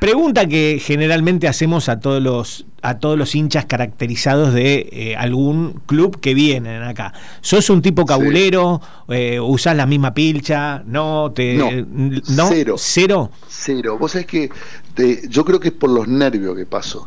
Pregunta 0.00 0.46
que 0.46 0.80
generalmente 0.82 1.46
hacemos 1.46 1.90
a 1.90 2.00
todos 2.00 2.22
los, 2.22 2.64
a 2.80 2.98
todos 2.98 3.18
los 3.18 3.34
hinchas 3.34 3.66
caracterizados 3.66 4.54
de 4.54 4.88
eh, 4.92 5.14
algún 5.14 5.82
club 5.84 6.20
que 6.20 6.32
vienen 6.32 6.82
acá. 6.82 7.12
¿Sos 7.42 7.68
un 7.68 7.82
tipo 7.82 8.06
cabulero? 8.06 8.80
Eh, 9.08 9.38
¿Usás 9.38 9.76
la 9.76 9.84
misma 9.84 10.14
pilcha? 10.14 10.82
¿No? 10.86 11.32
Te, 11.32 11.54
no, 11.54 12.48
Cero. 12.48 12.76
¿Cero? 12.78 13.30
Cero. 13.46 13.98
Vos 13.98 14.12
sabés 14.12 14.26
que 14.26 14.50
yo 15.28 15.44
creo 15.44 15.60
que 15.60 15.68
es 15.68 15.74
por 15.74 15.90
los 15.90 16.08
nervios 16.08 16.56
que 16.56 16.64
paso. 16.64 17.06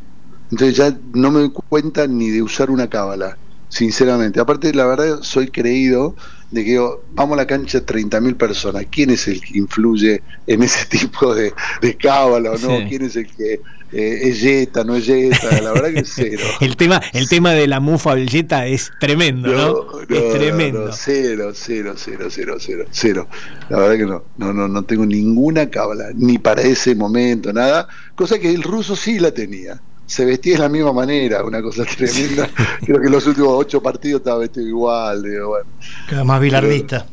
Entonces 0.51 0.77
ya 0.77 0.95
no 1.15 1.31
me 1.31 1.39
doy 1.39 1.51
cuenta 1.51 2.05
ni 2.05 2.29
de 2.29 2.43
usar 2.43 2.69
una 2.69 2.88
cábala, 2.88 3.39
sinceramente. 3.69 4.39
Aparte, 4.39 4.71
la 4.71 4.85
verdad, 4.85 5.17
soy 5.23 5.47
creído 5.47 6.15
de 6.53 6.63
que 6.63 6.79
vamos 7.13 7.33
a 7.33 7.38
la 7.38 7.48
cancha 7.48 7.83
30.000 7.83 8.38
personas, 8.38 8.86
¿quién 8.91 9.10
es 9.10 9.27
el 9.27 9.41
que 9.41 9.57
influye 9.57 10.22
en 10.45 10.62
ese 10.62 10.86
tipo 10.89 11.33
de, 11.33 11.51
de 11.81 11.98
cábala 11.98 12.51
o 12.51 12.57
no? 12.60 12.88
¿Quién 12.88 13.01
es 13.01 13.15
el 13.15 13.27
que 13.27 13.53
eh, 13.91 14.19
es 14.22 14.41
yeta, 14.41 14.83
no 14.83 14.95
es 14.95 15.07
yeta? 15.07 15.62
La 15.62 15.72
verdad 15.74 15.91
que 15.93 16.00
es 16.01 16.12
cero. 16.15 16.43
el, 16.62 16.77
tema, 16.77 17.01
el 17.13 17.27
tema 17.27 17.53
de 17.53 17.67
la 17.67 17.79
mufa 17.79 18.15
yeta 18.17 18.67
es 18.67 18.91
tremendo, 19.00 19.51
¿no? 19.51 20.00
es 20.07 20.33
tremendo. 20.33 20.91
cero, 20.93 21.51
cero, 21.55 21.95
cero, 21.98 22.27
cero, 22.29 22.57
cero, 22.60 22.86
cero. 22.91 23.27
La 23.69 23.79
verdad 23.79 23.98
que 23.98 24.05
no, 24.05 24.24
no, 24.38 24.53
no, 24.53 24.67
no 24.67 24.83
tengo 24.83 25.07
ninguna 25.07 25.72
cábala, 25.72 26.12
ni 26.13 26.38
para 26.38 26.62
ese 26.62 26.93
momento, 26.93 27.51
nada, 27.51 27.88
cosa 28.13 28.38
que 28.38 28.53
el 28.53 28.62
ruso 28.62 28.95
sí 28.95 29.17
la 29.17 29.31
tenía 29.31 29.81
se 30.05 30.25
vestía 30.25 30.53
de 30.53 30.60
la 30.60 30.69
misma 30.69 30.93
manera, 30.93 31.43
una 31.43 31.62
cosa 31.62 31.86
tremenda. 31.98 32.50
Creo 32.86 33.00
que 33.00 33.07
en 33.07 33.12
los 33.12 33.25
últimos 33.27 33.50
ocho 33.51 33.81
partidos 33.81 34.22
estaba 34.22 34.39
vestido 34.39 34.67
igual. 34.67 35.24
Digo, 35.24 35.50
bueno. 35.50 35.69
Cada 36.10 36.24
más 36.24 36.41
bilardista. 36.41 37.05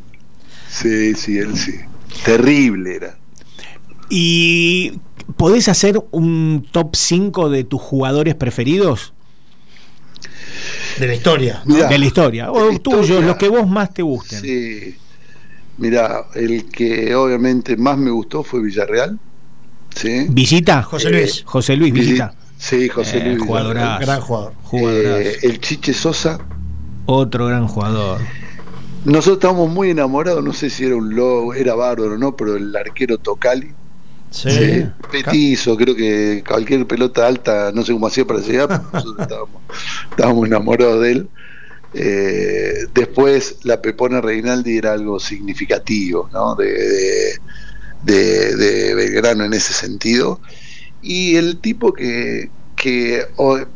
sí, 0.69 1.15
sí, 1.15 1.39
él 1.39 1.57
sí. 1.57 1.75
Terrible 2.25 2.97
era. 2.97 3.17
¿Y 4.09 4.99
podés 5.37 5.69
hacer 5.69 6.03
un 6.11 6.67
top 6.73 6.97
5 6.97 7.49
de 7.51 7.65
tus 7.65 7.81
jugadores 7.81 8.35
preferidos? 8.35 9.13
De 10.99 11.07
la 11.07 11.15
historia. 11.15 11.63
de 11.65 11.99
la 11.99 12.05
historia. 12.05 12.51
O 12.51 12.79
tuyos, 12.81 13.25
los 13.25 13.37
que 13.37 13.49
vos 13.49 13.67
más 13.69 13.95
te 13.95 14.03
gusten. 14.03 14.41
Sí. 14.41 14.97
Mira, 15.79 16.27
el 16.35 16.67
que 16.67 17.15
obviamente 17.15 17.77
más 17.77 17.97
me 17.97 18.11
gustó 18.11 18.43
fue 18.43 18.61
Villarreal. 18.61 19.19
¿sí? 19.95 20.27
¿Visita? 20.29 20.83
José 20.83 21.11
Luis. 21.11 21.39
Eh, 21.39 21.43
José 21.47 21.77
Luis, 21.77 21.93
visita. 21.93 22.35
Sí, 22.61 22.91
José 22.91 23.19
eh, 23.19 23.35
Luis. 23.35 23.49
Gran 23.49 24.21
jugador. 24.21 24.53
Eh, 24.73 25.39
el 25.43 25.61
Chiche 25.61 25.95
Sosa. 25.95 26.39
Otro 27.07 27.47
gran 27.47 27.67
jugador. 27.67 28.21
Nosotros 29.07 29.39
estábamos 29.39 29.71
muy 29.71 29.91
enamorados, 29.91 30.45
no 30.45 30.53
sé 30.53 30.69
si 30.69 30.85
era 30.85 30.95
un 30.95 31.15
lobo, 31.17 31.55
era 31.55 31.75
bárbaro 31.75 32.15
o 32.15 32.19
no, 32.19 32.37
pero 32.37 32.57
el 32.57 32.77
arquero 32.77 33.17
Tocali. 33.17 33.73
Sí. 34.31 34.87
Petizo, 35.11 35.75
creo 35.75 35.97
que 35.97 36.45
cualquier 36.47 36.87
pelota 36.87 37.27
alta, 37.27 37.73
no 37.75 37.83
sé 37.83 37.95
cómo 37.95 38.07
hacía 38.07 38.27
para 38.27 38.41
llegar, 38.41 38.69
nosotros 38.93 39.17
estábamos, 40.11 40.47
enamorados 40.47 41.01
de 41.01 41.13
él. 41.13 41.29
Eh, 41.95 42.75
después 42.93 43.57
la 43.65 43.81
Pepona 43.81 44.21
Reinaldi 44.21 44.77
era 44.77 44.93
algo 44.93 45.19
significativo, 45.19 46.29
¿no? 46.31 46.55
De, 46.55 47.33
de, 48.05 48.55
de 48.55 48.95
Belgrano 48.95 49.45
en 49.45 49.55
ese 49.55 49.73
sentido 49.73 50.41
y 51.03 51.37
el 51.37 51.59
tipo 51.59 51.93
que, 51.93 52.51
que 52.77 53.25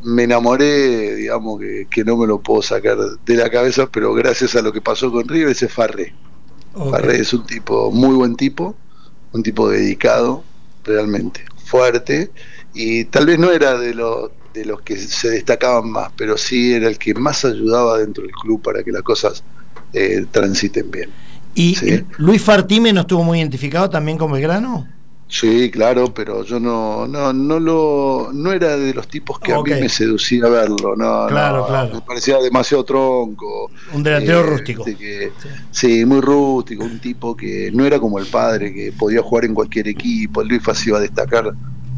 me 0.02 0.24
enamoré, 0.24 1.14
digamos, 1.14 1.60
que, 1.60 1.86
que, 1.90 2.04
no 2.04 2.16
me 2.16 2.26
lo 2.26 2.40
puedo 2.40 2.62
sacar 2.62 2.96
de 3.24 3.36
la 3.36 3.50
cabeza, 3.50 3.88
pero 3.90 4.14
gracias 4.14 4.56
a 4.56 4.62
lo 4.62 4.72
que 4.72 4.80
pasó 4.80 5.10
con 5.10 5.28
River, 5.28 5.50
ese 5.50 5.66
es 5.66 5.72
Farré. 5.72 6.14
Farré 6.90 7.20
es 7.20 7.32
un 7.32 7.46
tipo, 7.46 7.90
muy 7.90 8.14
buen 8.14 8.36
tipo, 8.36 8.74
un 9.32 9.42
tipo 9.42 9.68
dedicado, 9.68 10.42
realmente, 10.84 11.44
fuerte, 11.64 12.30
y 12.72 13.04
tal 13.04 13.26
vez 13.26 13.38
no 13.38 13.50
era 13.50 13.78
de 13.78 13.94
los 13.94 14.30
de 14.54 14.64
los 14.64 14.80
que 14.82 14.96
se 14.96 15.30
destacaban 15.30 15.90
más, 15.90 16.12
pero 16.16 16.38
sí 16.38 16.72
era 16.72 16.88
el 16.88 16.96
que 16.96 17.12
más 17.14 17.44
ayudaba 17.44 17.98
dentro 17.98 18.22
del 18.22 18.32
club 18.32 18.62
para 18.62 18.84
que 18.84 18.92
las 18.92 19.02
cosas 19.02 19.42
eh, 19.92 20.24
transiten 20.30 20.90
bien. 20.90 21.10
¿Y 21.56 21.76
Luis 22.18 22.42
Fartime 22.42 22.92
no 22.92 23.02
estuvo 23.02 23.22
muy 23.22 23.40
identificado 23.40 23.90
también 23.90 24.16
con 24.16 24.32
Belgrano? 24.32 24.88
Sí, 25.34 25.68
claro, 25.68 26.14
pero 26.14 26.44
yo 26.44 26.60
no, 26.60 27.08
no, 27.08 27.32
no 27.32 27.58
lo, 27.58 28.30
no 28.32 28.52
era 28.52 28.76
de 28.76 28.94
los 28.94 29.08
tipos 29.08 29.40
que 29.40 29.52
a 29.52 29.60
mí 29.60 29.68
me 29.68 29.88
seducía 29.88 30.48
verlo, 30.48 30.94
no, 30.94 31.26
claro, 31.26 31.66
claro. 31.66 31.92
me 31.92 32.00
parecía 32.02 32.38
demasiado 32.38 32.84
tronco. 32.84 33.68
Un 33.92 34.04
delantero 34.04 34.38
eh, 34.38 34.42
rústico. 34.44 34.84
sí. 35.72 36.04
muy 36.04 36.20
rústico, 36.20 36.84
un 36.84 37.00
tipo 37.00 37.36
que 37.36 37.72
no 37.74 37.84
era 37.84 37.98
como 37.98 38.20
el 38.20 38.26
padre, 38.26 38.72
que 38.72 38.92
podía 38.92 39.22
jugar 39.22 39.46
en 39.46 39.54
cualquier 39.54 39.88
equipo, 39.88 40.40
el 40.40 40.46
Luis 40.46 40.62
iba 40.86 40.98
a 40.98 41.00
destacar 41.00 41.52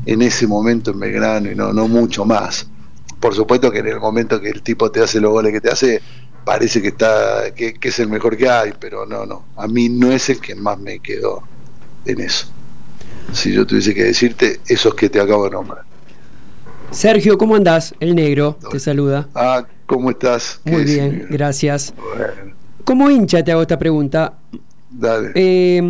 en 0.06 0.22
ese 0.22 0.46
momento 0.46 0.92
en 0.92 0.98
Belgrano 0.98 1.52
y 1.52 1.54
no, 1.54 1.74
no 1.74 1.88
mucho 1.88 2.24
más. 2.24 2.66
Por 3.20 3.34
supuesto 3.34 3.70
que 3.70 3.80
en 3.80 3.88
el 3.88 4.00
momento 4.00 4.40
que 4.40 4.48
el 4.48 4.62
tipo 4.62 4.90
te 4.90 5.02
hace 5.02 5.20
los 5.20 5.30
goles 5.30 5.52
que 5.52 5.60
te 5.60 5.70
hace, 5.70 6.00
parece 6.42 6.80
que 6.80 6.88
está, 6.88 7.52
que, 7.54 7.74
que 7.74 7.88
es 7.88 7.98
el 7.98 8.08
mejor 8.08 8.34
que 8.34 8.48
hay, 8.48 8.72
pero 8.80 9.04
no, 9.04 9.26
no, 9.26 9.44
a 9.56 9.68
mí 9.68 9.90
no 9.90 10.10
es 10.10 10.30
el 10.30 10.40
que 10.40 10.54
más 10.54 10.78
me 10.78 11.00
quedó 11.00 11.42
en 12.06 12.22
eso 12.22 12.56
si 13.32 13.52
yo 13.52 13.66
tuviese 13.66 13.94
que 13.94 14.04
decirte 14.04 14.60
esos 14.66 14.94
que 14.94 15.08
te 15.08 15.20
acabo 15.20 15.44
de 15.44 15.50
nombrar. 15.50 15.84
Sergio, 16.90 17.36
¿cómo 17.36 17.56
andás? 17.56 17.94
El 18.00 18.14
negro 18.14 18.58
te 18.70 18.78
saluda. 18.78 19.28
Ah, 19.34 19.66
¿cómo 19.86 20.10
estás? 20.10 20.60
Muy 20.64 20.84
bien, 20.84 21.26
gracias. 21.30 21.92
Bueno. 21.96 22.54
Como 22.84 23.10
hincha 23.10 23.42
te 23.42 23.52
hago 23.52 23.62
esta 23.62 23.78
pregunta. 23.78 24.34
Dale. 24.90 25.32
Eh, 25.34 25.82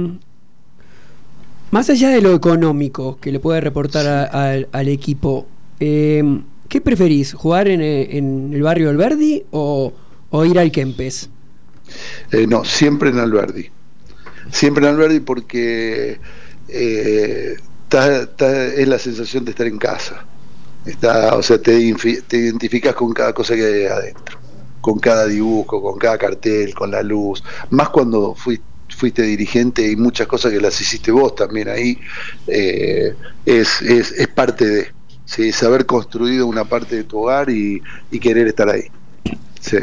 más 1.70 1.90
allá 1.90 2.08
de 2.10 2.20
lo 2.22 2.34
económico 2.34 3.18
que 3.20 3.30
le 3.30 3.40
puede 3.40 3.60
reportar 3.60 4.30
al 4.72 4.88
equipo, 4.88 5.46
eh, 5.78 6.40
¿qué 6.68 6.80
preferís? 6.80 7.34
¿Jugar 7.34 7.68
en, 7.68 8.52
el 8.52 8.62
barrio 8.62 8.90
Alberdi 8.90 9.44
o, 9.50 9.92
o 10.30 10.44
ir 10.44 10.58
al 10.58 10.72
Kempes? 10.72 11.28
Eh, 12.32 12.46
no, 12.46 12.64
siempre 12.64 13.10
en 13.10 13.18
Alberdi. 13.18 13.70
siempre 14.50 14.86
en 14.86 14.94
Alberdi 14.94 15.20
porque 15.20 16.18
eh, 16.68 17.56
es 17.90 18.88
la 18.88 18.98
sensación 18.98 19.44
de 19.44 19.50
estar 19.52 19.66
en 19.66 19.78
casa. 19.78 20.24
Está, 20.84 21.34
o 21.34 21.42
sea, 21.42 21.58
te, 21.60 21.94
te 22.26 22.36
identificas 22.36 22.94
con 22.94 23.12
cada 23.12 23.32
cosa 23.32 23.54
que 23.54 23.64
hay 23.64 23.84
adentro, 23.86 24.38
con 24.80 24.98
cada 24.98 25.26
dibujo, 25.26 25.82
con 25.82 25.98
cada 25.98 26.16
cartel, 26.16 26.74
con 26.74 26.90
la 26.90 27.02
luz. 27.02 27.42
Más 27.70 27.88
cuando 27.88 28.34
fuiste 28.34 28.64
fuiste 28.96 29.22
dirigente 29.22 29.90
y 29.90 29.96
muchas 29.96 30.26
cosas 30.26 30.52
que 30.52 30.60
las 30.60 30.80
hiciste 30.80 31.10
vos 31.10 31.34
también 31.34 31.68
ahí, 31.68 31.98
eh, 32.46 33.14
es, 33.44 33.82
es, 33.82 34.12
es, 34.12 34.28
parte 34.28 34.66
de, 34.66 34.92
¿sí? 35.24 35.52
saber 35.52 35.86
construido 35.86 36.46
una 36.46 36.64
parte 36.64 36.96
de 36.96 37.04
tu 37.04 37.18
hogar 37.18 37.50
y, 37.50 37.82
querer 38.20 38.48
estar 38.48 38.68
ahí. 38.70 38.84
Sí, 39.60 39.78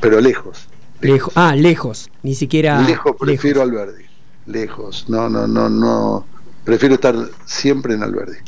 pero 0.00 0.20
lejos. 0.20 0.68
Lejos. 1.00 1.32
Ah, 1.36 1.54
lejos, 1.56 2.10
ni 2.22 2.34
siquiera. 2.34 2.80
Lejos, 2.82 3.16
prefiero 3.18 3.62
Alberdi. 3.62 4.04
Lejos, 4.48 5.04
no, 5.08 5.28
no, 5.28 5.46
no, 5.46 5.68
no. 5.68 6.26
Prefiero 6.64 6.94
estar 6.94 7.14
siempre 7.44 7.94
en 7.94 8.02
Alberdi. 8.02 8.38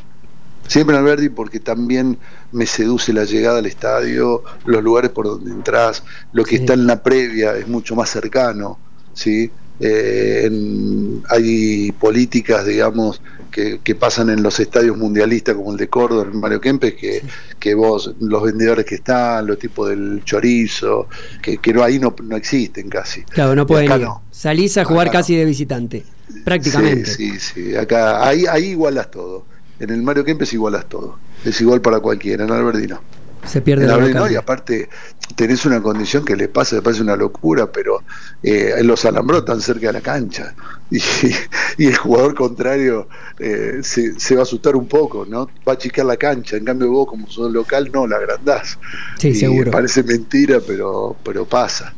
Siempre 0.67 0.97
en 0.97 1.03
Alberdi 1.03 1.29
porque 1.29 1.61
también 1.61 2.19
me 2.53 2.67
seduce 2.67 3.13
la 3.13 3.25
llegada 3.25 3.59
al 3.59 3.67
estadio, 3.67 4.43
los 4.65 4.83
lugares 4.83 5.11
por 5.11 5.27
donde 5.27 5.51
entras, 5.51 6.03
lo 6.33 6.45
que 6.45 6.57
está 6.57 6.75
en 6.75 6.87
la 6.87 7.03
previa 7.03 7.57
es 7.57 7.69
mucho 7.69 7.95
más 7.95 8.09
cercano, 8.09 8.79
¿sí? 9.13 9.51
Eh, 9.81 10.51
hay 11.31 11.93
políticas, 11.93 12.67
digamos, 12.67 13.23
que, 13.51 13.95
pasan 13.99 14.31
en 14.31 14.43
los 14.43 14.61
estadios 14.61 14.97
mundialistas 14.97 15.55
como 15.55 15.73
el 15.73 15.79
de 15.79 15.89
Córdoba, 15.89 16.29
en 16.31 16.39
Mario 16.39 16.61
Kempes, 16.61 16.95
que, 16.95 17.23
que 17.59 17.75
vos, 17.75 18.15
los 18.21 18.43
vendedores 18.43 18.85
que 18.85 18.97
están, 18.97 19.47
los 19.47 19.59
tipos 19.59 19.89
del 19.89 20.23
chorizo, 20.25 21.09
que, 21.43 21.59
que 21.59 21.73
no 21.73 21.83
ahí 21.83 21.99
no, 21.99 22.15
no 22.23 22.37
existen 22.37 22.89
casi. 22.89 23.23
Claro, 23.23 23.55
no 23.55 23.67
pueden 23.67 24.01
ir. 24.01 24.07
Salís 24.31 24.79
a 24.79 24.85
jugar 24.85 25.11
casi 25.11 25.37
de 25.37 25.45
visitante, 25.45 26.05
prácticamente. 26.45 27.11
Sí, 27.11 27.39
sí, 27.39 27.53
sí. 27.55 27.77
Acá, 27.77 28.27
ahí, 28.27 28.47
ahí 28.47 28.71
igualas 28.71 29.11
todo. 29.11 29.45
En 29.79 29.91
el 29.91 30.03
Mario 30.03 30.25
Kempes 30.25 30.53
igualas 30.53 30.87
todo. 30.89 31.19
Es 31.45 31.61
igual 31.61 31.81
para 31.81 32.01
cualquiera, 32.01 32.45
en 32.45 32.51
Albertino 32.51 33.01
se 33.45 33.63
pierde 33.63 33.87
la 33.87 33.97
no, 33.97 34.31
y 34.31 34.37
aparte 34.37 34.89
tenés 35.35 35.65
una 35.65 35.83
condición 35.83 36.25
que 36.25 36.37
le 36.37 36.49
pasa, 36.49 36.77
le 36.77 36.83
parece 36.83 37.03
una 37.03 37.17
locura, 37.17 37.71
pero 37.71 38.03
eh, 38.43 38.75
los 38.83 39.05
alambros 39.05 39.41
están 39.41 39.61
cerca 39.61 39.87
de 39.89 39.93
la 39.95 40.01
cancha 40.01 40.55
y, 40.91 41.85
el 41.85 41.97
jugador 41.97 42.35
contrario 42.35 43.09
eh, 43.39 43.81
se, 43.83 44.35
va 44.35 44.41
a 44.41 44.43
asustar 44.43 44.77
un 44.77 44.87
poco, 44.87 45.25
¿no? 45.27 45.47
Va 45.67 45.73
a 45.73 45.75
achicar 45.75 46.05
la 46.05 46.17
cancha, 46.17 46.57
en 46.57 46.65
cambio 46.65 46.91
vos 46.91 47.09
como 47.09 47.29
sos 47.29 47.53
local 47.53 47.91
no 47.93 48.07
la 48.07 48.17
agrandás. 48.17 48.79
Sí, 49.19 49.35
seguro. 49.35 49.71
Parece 49.71 50.03
mentira, 50.03 50.61
pero, 50.67 51.17
pero 51.25 51.47
pasa. 51.47 51.95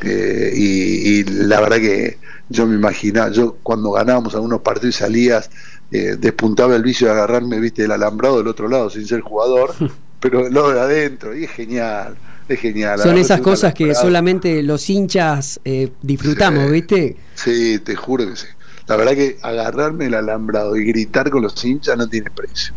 Eh, 0.00 0.52
y, 0.54 1.24
la 1.24 1.60
verdad 1.60 1.78
que 1.78 2.18
yo 2.48 2.66
me 2.66 2.76
imaginaba, 2.76 3.30
yo 3.30 3.56
cuando 3.62 3.90
ganábamos 3.90 4.34
algunos 4.34 4.60
partidos 4.62 4.94
y 4.94 4.98
salías, 4.98 5.50
despuntaba 5.90 6.76
el 6.76 6.82
vicio 6.82 7.06
de 7.08 7.14
agarrarme, 7.14 7.58
viste, 7.60 7.84
el 7.84 7.92
alambrado 7.92 8.38
del 8.38 8.48
otro 8.48 8.68
lado 8.68 8.88
sin 8.88 9.06
ser 9.06 9.20
jugador. 9.20 9.74
pero 10.20 10.48
lo 10.48 10.70
de 10.70 10.80
adentro, 10.80 11.36
y 11.36 11.44
es 11.44 11.50
genial, 11.50 12.16
es 12.48 12.60
genial. 12.60 12.98
Son 12.98 13.16
esas 13.18 13.40
cosas 13.40 13.74
que 13.74 13.94
solamente 13.94 14.62
los 14.62 14.88
hinchas 14.88 15.60
eh, 15.64 15.92
disfrutamos, 16.02 16.70
¿viste? 16.70 17.16
Sí, 17.34 17.78
te 17.78 17.94
juro 17.94 18.26
que 18.26 18.36
sí. 18.36 18.46
La 18.88 18.96
verdad 18.96 19.12
que 19.12 19.38
agarrarme 19.42 20.06
el 20.06 20.14
alambrado 20.14 20.74
y 20.76 20.84
gritar 20.84 21.30
con 21.30 21.42
los 21.42 21.62
hinchas 21.62 21.96
no 21.96 22.08
tiene 22.08 22.30
precio. 22.30 22.72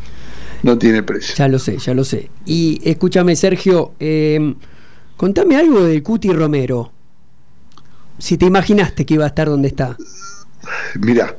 No 0.62 0.77
tiene 0.77 1.01
precio. 1.03 1.33
Ya 1.36 1.48
lo 1.48 1.57
sé, 1.57 1.77
ya 1.77 1.93
lo 1.93 2.03
sé. 2.03 2.29
Y 2.45 2.81
escúchame, 2.83 3.36
Sergio, 3.36 3.93
em, 4.00 4.55
contame 5.15 5.55
algo 5.55 5.83
del 5.83 6.03
Cuti 6.03 6.31
Romero. 6.33 6.91
Si 8.19 8.38
te 8.38 8.45
imaginaste 8.45 9.05
que 9.05 9.15
iba 9.15 9.24
a 9.24 9.29
estar 9.29 9.48
donde 9.48 9.69
está. 9.69 9.98
Mira, 11.00 11.36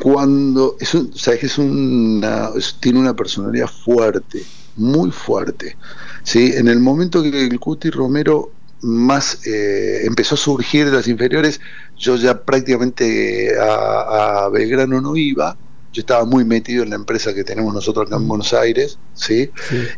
cuando 0.00 0.76
es 0.78 0.94
un, 0.94 1.16
sabes 1.16 1.40
que 1.40 1.46
es 1.46 1.56
una, 1.56 2.50
tiene 2.80 2.98
una 2.98 3.14
personalidad 3.14 3.68
fuerte, 3.68 4.42
muy 4.78 5.10
fuerte. 5.10 5.76
¿sí? 6.22 6.52
En 6.54 6.68
el 6.68 6.80
momento 6.80 7.22
que 7.22 7.46
el 7.46 7.60
Cuti 7.60 7.90
Romero 7.90 8.52
más 8.80 9.46
eh, 9.46 10.02
empezó 10.04 10.36
a 10.36 10.38
surgir 10.38 10.86
de 10.86 10.92
las 10.92 11.08
inferiores, 11.08 11.60
yo 11.96 12.16
ya 12.16 12.42
prácticamente 12.42 13.52
a, 13.60 14.48
Belgrano 14.52 15.00
no 15.00 15.16
iba, 15.16 15.56
yo 15.92 16.00
estaba 16.00 16.24
muy 16.24 16.44
metido 16.44 16.84
en 16.84 16.90
la 16.90 16.96
empresa 16.96 17.34
que 17.34 17.44
tenemos 17.44 17.74
nosotros 17.74 18.06
acá 18.06 18.16
en 18.16 18.24
mm. 18.24 18.28
Buenos 18.28 18.52
Aires, 18.54 18.98
¿sí? 19.14 19.50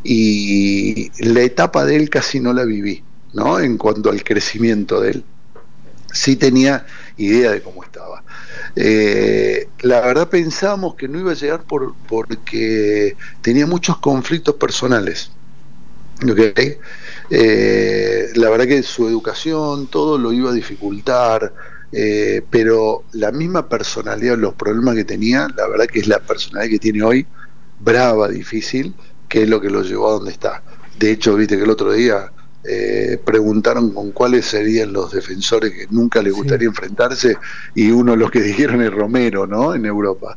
Y 0.03 1.11
la 1.25 1.43
etapa 1.43 1.85
de 1.85 1.97
él 1.97 2.09
casi 2.09 2.41
no 2.41 2.53
la 2.53 2.65
viví, 2.65 3.05
¿no? 3.35 3.61
En 3.61 3.77
cuanto 3.77 4.11
al 4.11 4.25
crecimiento 4.25 5.01
de 5.01 5.11
él. 5.11 5.25
Sí 6.13 6.37
tenía 6.37 6.87
idea 7.19 7.53
de 7.53 7.61
cómo 7.61 7.85
estaba. 7.85 8.25
Eh, 8.77 9.69
la 9.81 10.01
verdad 10.01 10.29
pensábamos 10.29 10.95
que 10.95 11.09
no 11.09 11.19
iba 11.19 11.33
a 11.33 11.35
llegar 11.35 11.63
por, 11.63 11.95
porque 12.09 13.17
tenía 13.43 13.67
muchos 13.67 13.99
conflictos 13.99 14.55
personales. 14.57 15.31
Eh, 17.31 18.29
la 18.35 18.51
verdad 18.51 18.67
que 18.67 18.83
su 18.83 19.09
educación, 19.09 19.87
todo 19.87 20.19
lo 20.19 20.33
iba 20.33 20.51
a 20.51 20.55
dificultar, 20.55 21.53
eh, 21.93 22.43
pero 22.51 23.05
la 23.13 23.33
misma 23.33 23.69
personalidad, 23.69 24.37
los 24.37 24.55
problemas 24.55 24.95
que 24.97 25.05
tenía, 25.05 25.49
la 25.57 25.67
verdad 25.67 25.87
que 25.87 26.01
es 26.01 26.07
la 26.07 26.21
personalidad 26.21 26.71
que 26.71 26.79
tiene 26.79 27.03
hoy, 27.03 27.27
brava, 27.81 28.29
difícil, 28.29 28.95
que 29.29 29.43
es 29.45 29.49
lo 29.49 29.61
que 29.61 29.71
lo 29.71 29.83
llevó 29.83 30.11
a 30.11 30.13
donde 30.13 30.33
está. 30.33 30.63
De 30.99 31.11
hecho, 31.11 31.35
viste 31.35 31.57
que 31.57 31.65
el 31.65 31.71
otro 31.71 31.93
día 31.93 32.31
eh, 32.63 33.19
preguntaron 33.25 33.91
con 33.91 34.11
cuáles 34.13 34.45
serían 34.45 34.93
los 34.93 35.13
defensores 35.13 35.73
que 35.73 35.87
nunca 35.91 36.21
le 36.23 36.31
gustaría 36.31 36.69
enfrentarse 36.69 37.39
y 37.75 37.91
uno 37.91 38.13
de 38.13 38.19
los 38.19 38.31
que 38.31 38.41
dijeron 38.43 38.83
es 38.83 38.93
Romero, 38.93 39.47
¿no? 39.47 39.75
En 39.75 39.87
Europa. 39.87 40.37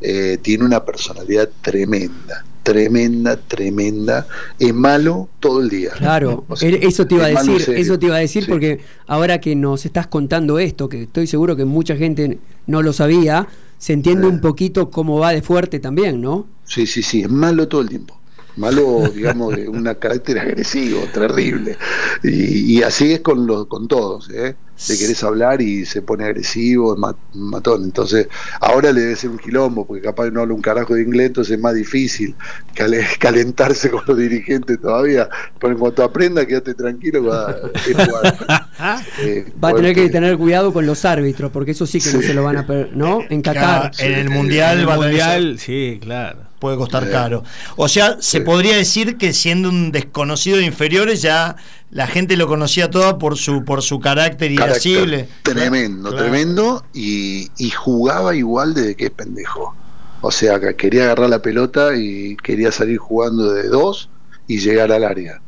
Eh, 0.00 0.38
tiene 0.42 0.64
una 0.64 0.84
personalidad 0.84 1.48
tremenda, 1.62 2.44
tremenda, 2.62 3.36
tremenda. 3.36 4.26
Es 4.58 4.74
malo 4.74 5.28
todo 5.40 5.60
el 5.60 5.68
día. 5.68 5.90
Claro, 5.90 6.44
eso 6.60 7.06
te 7.06 7.14
iba 7.14 7.24
a 7.24 7.28
decir, 7.28 7.74
eso 7.74 7.98
te 7.98 8.06
iba 8.06 8.16
a 8.16 8.20
decir 8.20 8.46
porque 8.46 8.80
ahora 9.06 9.40
que 9.40 9.56
nos 9.56 9.86
estás 9.86 10.06
contando 10.06 10.58
esto, 10.58 10.88
que 10.88 11.04
estoy 11.04 11.26
seguro 11.26 11.56
que 11.56 11.64
mucha 11.64 11.96
gente 11.96 12.38
no 12.66 12.82
lo 12.82 12.92
sabía, 12.92 13.48
se 13.78 13.94
entiende 13.94 14.26
un 14.26 14.40
poquito 14.40 14.90
cómo 14.90 15.18
va 15.18 15.32
de 15.32 15.42
fuerte 15.42 15.80
también, 15.80 16.20
¿no? 16.20 16.46
Sí, 16.64 16.86
sí, 16.86 17.02
sí, 17.02 17.22
es 17.22 17.30
malo 17.30 17.66
todo 17.66 17.80
el 17.80 17.88
tiempo 17.88 18.20
malo, 18.56 19.08
digamos, 19.14 19.54
de 19.54 19.68
un 19.68 19.84
carácter 19.94 20.38
agresivo, 20.38 21.00
terrible. 21.12 21.76
Y, 22.22 22.82
así 22.82 23.12
es 23.12 23.20
con, 23.20 23.46
los, 23.46 23.66
con 23.66 23.88
todos, 23.88 24.30
¿eh? 24.30 24.56
Le 24.88 24.98
querés 24.98 25.22
hablar 25.24 25.62
y 25.62 25.86
se 25.86 26.02
pone 26.02 26.24
agresivo, 26.24 26.96
matón. 27.32 27.84
Entonces, 27.84 28.28
ahora 28.60 28.92
le 28.92 29.00
debe 29.00 29.16
ser 29.16 29.30
un 29.30 29.38
quilombo, 29.38 29.86
porque 29.86 30.02
capaz 30.02 30.30
no 30.30 30.42
habla 30.42 30.54
un 30.54 30.60
carajo 30.60 30.94
de 30.94 31.02
inglés, 31.02 31.28
entonces 31.28 31.56
es 31.56 31.62
más 31.62 31.74
difícil 31.74 32.34
calentarse 33.18 33.90
con 33.90 34.02
los 34.06 34.18
dirigentes 34.18 34.80
todavía. 34.80 35.28
Pero 35.58 35.72
en 35.72 35.78
cuanto 35.78 36.04
aprenda, 36.04 36.46
quédate 36.46 36.74
tranquilo. 36.74 37.24
Va, 37.24 37.56
eh, 39.20 39.52
va 39.62 39.70
a 39.70 39.74
tener 39.74 39.94
que 39.94 40.08
tener 40.10 40.36
cuidado 40.36 40.72
con 40.72 40.84
los 40.86 41.04
árbitros, 41.04 41.50
porque 41.50 41.70
eso 41.70 41.86
sí 41.86 42.00
que 42.00 42.12
no 42.12 42.22
se 42.22 42.34
lo 42.34 42.44
van 42.44 42.58
a... 42.58 42.66
¿No? 42.92 43.20
En 43.28 43.42
Qatar. 43.42 43.92
en 43.98 44.12
el 44.12 44.30
Mundial, 44.30 44.80
el 44.80 44.86
mundial 44.86 45.58
sí, 45.58 45.98
claro 46.02 46.46
puede 46.58 46.76
costar 46.76 47.10
caro. 47.10 47.44
O 47.76 47.88
sea, 47.88 48.16
se 48.20 48.40
podría 48.40 48.76
decir 48.76 49.16
que 49.16 49.32
siendo 49.32 49.68
un 49.68 49.92
desconocido 49.92 50.56
de 50.56 50.64
inferiores 50.64 51.22
ya 51.22 51.56
la 51.96 52.06
gente 52.06 52.36
lo 52.36 52.46
conocía 52.46 52.90
todo 52.90 53.16
por 53.16 53.38
su 53.38 53.64
por 53.64 53.80
su 53.80 54.00
carácter 54.00 54.52
irascible. 54.52 55.30
Tremendo, 55.42 56.14
tremendo 56.14 56.84
y, 56.92 57.48
jugaba 57.74 58.36
igual 58.36 58.74
desde 58.74 58.94
que 58.94 59.06
es 59.06 59.10
pendejo. 59.10 59.74
O 60.20 60.30
sea, 60.30 60.60
que 60.60 60.76
quería 60.76 61.04
agarrar 61.04 61.30
la 61.30 61.40
pelota 61.40 61.96
y 61.96 62.36
quería 62.36 62.70
salir 62.70 62.98
jugando 62.98 63.50
de 63.50 63.68
dos 63.68 64.10
y 64.46 64.58
llegar 64.58 64.92
al 64.92 65.04
área. 65.04 65.40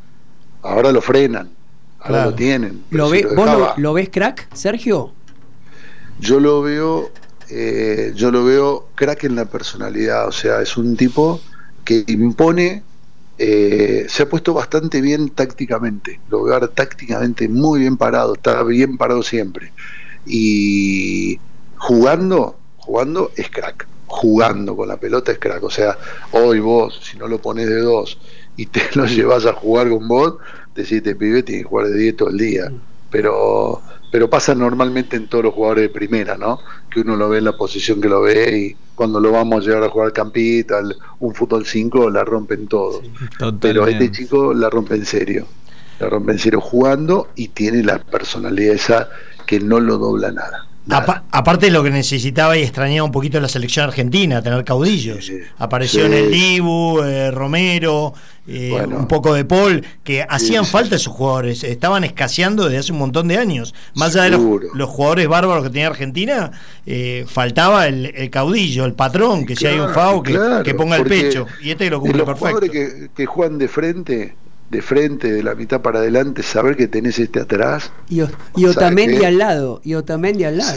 Ahora 0.63 0.91
lo 0.91 1.03
frenan, 1.03 1.51
ahora 2.01 2.25
lo 2.25 2.35
tienen. 2.35 2.83
¿Lo, 2.93 3.11
ve, 3.11 3.29
¿Vos 3.37 3.51
lo 3.77 3.93
ves 3.93 4.09
crack, 4.09 4.49
Sergio? 4.55 5.13
Yo 6.19 6.41
lo 6.41 6.63
veo 6.63 7.11
eh, 7.51 8.13
yo 8.15 8.31
lo 8.31 8.43
veo 8.45 8.89
crack 8.95 9.25
en 9.25 9.37
la 9.37 9.45
personalidad, 9.45 10.27
o 10.27 10.33
sea, 10.33 10.63
es 10.63 10.79
un 10.79 10.97
tipo 10.97 11.43
que 11.85 12.05
impone, 12.07 12.85
eh, 13.38 14.07
se 14.09 14.24
ha 14.24 14.29
puesto 14.29 14.53
bastante 14.53 15.01
bien 15.01 15.31
tácticamente, 15.31 16.20
lo 16.29 16.42
veo 16.42 16.55
ahora 16.55 16.68
tácticamente 16.68 17.48
muy 17.48 17.81
bien 17.81 17.96
parado, 17.96 18.35
está 18.35 18.62
bien 18.64 18.96
parado 18.96 19.22
siempre. 19.22 19.72
Y 20.27 21.38
jugando, 21.77 22.59
jugando 22.79 23.31
es 23.37 23.48
crack, 23.48 23.87
jugando 24.07 24.77
con 24.77 24.88
la 24.88 24.96
pelota 24.98 25.33
es 25.33 25.38
crack, 25.38 25.62
o 25.62 25.70
sea, 25.70 25.96
hoy 26.33 26.61
vos, 26.61 27.01
si 27.03 27.16
no 27.16 27.29
lo 27.29 27.40
pones 27.40 27.68
de 27.68 27.81
dos 27.81 28.18
y 28.57 28.66
te 28.66 28.83
lo 28.94 29.07
llevas 29.07 29.46
a 29.46 29.53
jugar 29.53 29.88
con 29.88 30.09
vos, 30.09 30.37
decís, 30.74 31.03
te 31.03 31.14
pibe, 31.14 31.42
tienes 31.42 31.64
que 31.64 31.68
jugar 31.68 31.88
de 31.88 31.98
10 31.98 32.16
todo 32.16 32.31
el 32.31 32.38
día, 32.38 32.70
mm. 32.70 32.81
pero 33.11 33.83
pero 34.11 34.31
pasa 34.31 34.55
normalmente 34.55 35.16
en 35.16 35.29
todos 35.29 35.44
los 35.44 35.55
jugadores 35.55 35.83
de 35.83 35.88
primera, 35.90 36.37
¿no? 36.37 36.61
Que 36.90 37.01
uno 37.01 37.16
lo 37.16 37.29
ve 37.29 37.38
en 37.38 37.44
la 37.44 37.57
posición 37.57 38.01
que 38.01 38.09
lo 38.09 38.22
ve 38.22 38.59
y 38.59 38.77
cuando 38.99 39.21
lo 39.21 39.31
vamos 39.31 39.63
a 39.63 39.67
llegar 39.69 39.85
a 39.85 39.89
jugar 39.89 40.13
campita, 40.13 40.83
un 41.21 41.33
fútbol 41.33 41.65
5, 41.65 42.11
la 42.11 42.25
rompen 42.25 42.67
todo. 42.67 43.01
pero 43.61 43.87
este 43.87 44.11
chico 44.11 44.53
la 44.53 44.69
rompe 44.69 44.97
en 44.97 45.07
serio, 45.07 45.47
la 46.01 46.09
rompe 46.09 46.33
en 46.33 46.41
serio 46.41 46.61
jugando 46.61 47.29
y 47.37 47.47
tiene 47.47 47.85
la 47.85 48.01
personalidad 48.01 48.75
esa 48.75 49.09
que 49.47 49.61
no 49.61 49.79
lo 49.79 49.99
dobla 49.99 50.33
nada, 50.33 50.67
aparte 50.90 51.66
de 51.66 51.72
lo 51.72 51.83
que 51.83 51.90
necesitaba 51.90 52.57
y 52.57 52.62
extrañaba 52.62 53.05
un 53.05 53.12
poquito 53.12 53.40
la 53.40 53.48
selección 53.48 53.87
argentina, 53.87 54.42
tener 54.42 54.64
caudillos. 54.64 55.31
Apareció 55.59 56.07
en 56.07 56.14
el 56.14 56.31
Dibu, 56.31 57.01
eh, 57.03 57.31
Romero, 57.31 58.14
eh, 58.46 58.83
un 58.87 59.07
poco 59.07 59.35
de 59.35 59.44
Paul, 59.44 59.85
que 60.03 60.24
hacían 60.27 60.64
falta 60.64 60.96
esos 60.96 61.12
jugadores, 61.12 61.64
estaban 61.64 62.05
escaseando 62.05 62.64
desde 62.64 62.79
hace 62.79 62.92
un 62.92 62.98
montón 62.98 63.29
de 63.29 63.37
años. 63.37 63.74
Más 63.94 64.16
allá 64.16 64.37
de 64.37 64.61
los, 64.74 64.88
jugadores 64.88 65.29
bárbaros 65.29 65.64
que 65.64 65.70
tenía 65.70 65.88
Argentina, 65.88 66.51
eh, 66.87 67.27
faltaba 67.29 67.87
el, 67.87 68.31
caudillo, 68.31 68.85
el 68.85 68.94
patrón, 68.94 69.44
que 69.44 69.57
si 69.57 69.66
hay 69.66 69.79
un 69.79 69.92
FAO 69.92 70.22
que, 70.22 70.74
ponga 70.74 70.96
el 70.96 71.05
pecho. 71.05 71.46
Y 71.62 71.70
este 71.70 71.90
lo 71.90 72.01
cumple 72.01 72.24
los 72.24 72.38
Jugadores 72.38 72.70
que, 72.70 73.11
que 73.14 73.27
juegan 73.27 73.59
de 73.59 73.68
frente 73.68 74.35
de 74.71 74.83
frente, 74.83 75.33
de 75.33 75.43
la 75.43 75.55
mitad 75.55 75.81
para 75.81 76.01
adelante, 76.01 76.43
saber 76.43 76.77
que 76.77 76.89
tenés 76.89 77.19
este 77.19 77.41
atrás. 77.41 77.91
Y, 78.09 78.21
y 78.57 78.65
Otamendi 78.67 79.25
al 79.25 79.39
lado, 79.39 79.81
y 79.83 79.95
Otamendi 79.95 80.45
al 80.45 80.59
lado. 80.59 80.77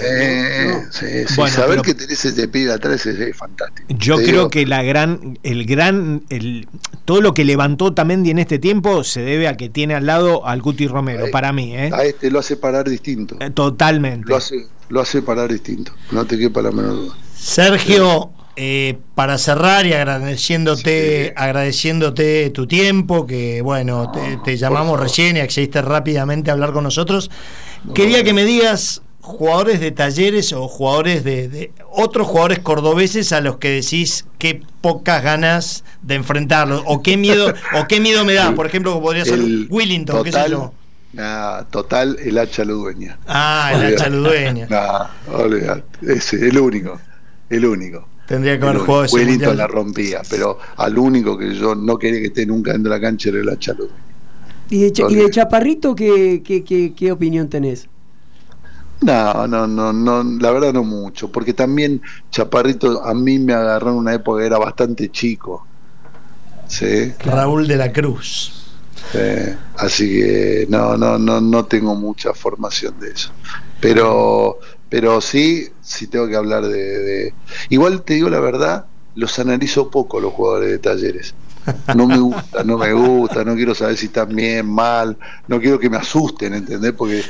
Sí, 0.91 1.05
sí, 1.27 1.33
bueno, 1.35 1.53
saber 1.53 1.81
que 1.81 1.93
tenés 1.93 2.23
este 2.23 2.47
pibe 2.47 2.71
atrás 2.71 3.05
es, 3.05 3.35
fantástico. 3.35 3.87
Yo 3.89 4.17
creo 4.17 4.49
que 4.49 4.65
la 4.65 4.81
gran, 4.83 5.39
el 5.43 5.65
gran, 5.65 6.23
el, 6.29 6.67
todo 7.03 7.21
lo 7.21 7.33
que 7.33 7.43
levantó 7.43 7.85
Otamendi 7.85 8.31
en 8.31 8.39
este 8.39 8.59
tiempo 8.59 9.03
se 9.03 9.21
debe 9.21 9.47
a 9.47 9.57
que 9.57 9.69
tiene 9.69 9.95
al 9.95 10.05
lado 10.05 10.45
al 10.47 10.61
Guti 10.61 10.87
Romero, 10.87 11.25
para 11.31 11.51
mí. 11.51 11.75
¿eh? 11.75 11.89
A 11.93 12.03
este 12.03 12.31
lo 12.31 12.39
hace 12.39 12.55
parar 12.55 12.89
distinto. 12.89 13.35
Eh, 13.41 13.49
totalmente. 13.49 14.29
Lo 14.29 14.37
hace, 14.37 14.67
lo 14.87 15.01
hace 15.01 15.21
parar 15.21 15.51
distinto, 15.51 15.91
no 16.11 16.25
te 16.25 16.37
quepa 16.37 16.61
la 16.61 16.71
menor 16.71 16.93
duda. 16.93 17.15
Sergio, 17.35 18.31
eh, 18.57 18.97
para 19.15 19.37
cerrar 19.37 19.85
y 19.85 19.93
agradeciéndote, 19.93 21.33
agradeciéndote 21.37 22.49
tu 22.49 22.67
tiempo, 22.67 23.25
que 23.25 23.61
bueno, 23.61 24.11
te, 24.43 24.57
llamamos 24.57 24.99
recién 24.99 25.37
y 25.37 25.39
accediste 25.39 25.81
rápidamente 25.81 26.49
a 26.49 26.53
hablar 26.53 26.73
con 26.73 26.83
nosotros. 26.83 27.31
Quería 27.95 28.23
que 28.23 28.33
me 28.33 28.43
digas 28.43 29.01
jugadores 29.21 29.79
de 29.79 29.91
talleres 29.91 30.51
o 30.51 30.67
jugadores 30.67 31.23
de, 31.23 31.71
otros 31.91 32.27
jugadores 32.27 32.59
cordobeses 32.59 33.31
a 33.31 33.39
los 33.39 33.57
que 33.57 33.69
decís 33.69 34.25
qué 34.37 34.61
pocas 34.81 35.23
ganas 35.23 35.83
de 36.01 36.15
enfrentarlos 36.15 36.83
o 36.85 37.01
qué 37.01 37.15
miedo 37.15 37.53
o 37.73 37.87
qué 37.87 38.01
miedo 38.01 38.25
me 38.25 38.33
da. 38.33 38.53
Por 38.53 38.65
ejemplo 38.65 39.01
podría 39.01 39.23
ser 39.23 39.39
Willington 39.69 40.23
qué 40.23 40.31
sé 40.33 40.49
yo. 40.49 40.73
total 41.69 42.17
el 42.19 42.37
hacha 42.37 42.65
ludueña. 42.65 43.17
Ah 43.27 43.71
el 43.75 43.93
hacha 43.93 44.09
ludueña. 44.09 44.67
Ese 46.01 46.47
el 46.47 46.57
único 46.57 46.99
el 47.49 47.65
único 47.65 48.10
Tendría 48.31 48.57
que 48.57 48.65
haber 48.65 48.77
jugado 48.77 49.03
ese 49.03 49.15
Wellington 49.17 49.57
la 49.57 49.67
rompía, 49.67 50.21
pero 50.29 50.57
al 50.77 50.97
único 50.97 51.37
que 51.37 51.53
yo 51.53 51.75
no 51.75 51.99
quería 51.99 52.21
que 52.21 52.27
esté 52.27 52.45
nunca 52.45 52.71
dentro 52.71 52.89
de 52.89 52.97
la 52.97 53.01
cancha 53.05 53.27
era 53.27 53.43
la 53.43 53.59
Chalú. 53.59 53.89
¿Y 54.69 54.89
de, 54.89 55.03
¿Y 55.09 55.15
de 55.15 55.29
Chaparrito 55.29 55.93
¿qué, 55.93 56.41
qué, 56.41 56.93
qué, 56.95 57.11
opinión 57.11 57.49
tenés? 57.49 57.89
No, 59.01 59.45
no, 59.47 59.67
no, 59.67 59.91
no, 59.91 60.23
la 60.23 60.51
verdad 60.51 60.71
no 60.71 60.85
mucho, 60.85 61.29
porque 61.29 61.53
también 61.53 62.01
Chaparrito 62.29 63.03
a 63.03 63.13
mí 63.13 63.37
me 63.37 63.51
agarró 63.51 63.89
en 63.89 63.97
una 63.97 64.13
época 64.13 64.39
que 64.39 64.45
era 64.45 64.57
bastante 64.57 65.11
chico. 65.11 65.67
¿sí? 66.67 67.11
Raúl 67.25 67.67
de 67.67 67.75
la 67.75 67.91
Cruz. 67.91 68.71
así 69.75 70.07
que 70.07 70.67
no, 70.69 70.95
no, 70.95 71.17
no, 71.19 71.41
no 71.41 71.65
tengo 71.65 71.95
mucha 71.95 72.33
formación 72.33 72.97
de 72.97 73.09
eso. 73.09 73.29
Pero 73.81 74.57
pero 74.91 75.21
sí, 75.21 75.69
sí 75.81 76.07
tengo 76.07 76.27
que 76.27 76.35
hablar 76.35 76.67
de, 76.67 77.33
Igual 77.69 78.03
te 78.03 78.15
digo 78.15 78.29
la 78.29 78.41
verdad, 78.41 78.85
los 79.15 79.39
analizo 79.39 79.89
poco 79.89 80.19
los 80.19 80.33
jugadores 80.33 80.69
de 80.69 80.79
talleres. 80.79 81.33
No 81.95 82.07
me 82.07 82.17
gusta, 82.17 82.63
no 82.65 82.77
me 82.77 82.91
gusta, 82.91 83.45
no 83.45 83.55
quiero 83.55 83.73
saber 83.73 83.95
si 83.95 84.07
están 84.07 84.35
bien, 84.35 84.67
mal, 84.67 85.15
no 85.47 85.61
quiero 85.61 85.79
que 85.79 85.89
me 85.89 85.95
asusten, 85.95 86.55
¿entendés? 86.55 86.91
Porque 86.91 87.23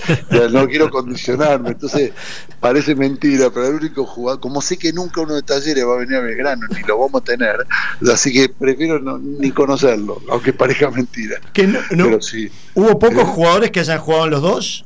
no 0.52 0.67
quiero 0.67 0.89
condicionarme. 0.89 1.69
Entonces, 1.69 2.13
parece 2.60 2.95
mentira, 2.95 3.52
pero 3.52 3.67
el 3.67 3.76
único 3.76 4.06
jugador, 4.06 4.39
como 4.39 4.62
sé 4.62 4.78
que 4.78 4.91
nunca 4.91 5.21
uno 5.21 5.36
de 5.36 5.43
talleres 5.43 5.86
va 5.86 5.95
a 5.95 5.97
venir 5.97 6.15
a 6.15 6.21
Belgrano, 6.21 6.65
ni 6.67 6.82
lo 6.84 6.97
vamos 6.97 7.21
a 7.21 7.26
tener, 7.26 7.67
así 8.12 8.34
que 8.34 8.50
prefiero 8.50 9.00
no, 9.00 9.19
ni 9.19 9.52
conocerlo, 9.52 10.19
aunque 10.32 10.54
parezca 10.54 10.89
mentira. 10.89 11.39
Que 11.54 11.67
no, 11.67 11.80
pero 11.91 12.21
sí. 12.21 12.50
¿Hubo 12.74 12.97
pocos 12.97 13.28
jugadores 13.28 13.69
que 13.69 13.82
hayan 13.82 14.00
jugado 14.00 14.30
los 14.30 14.41
dos? 14.41 14.86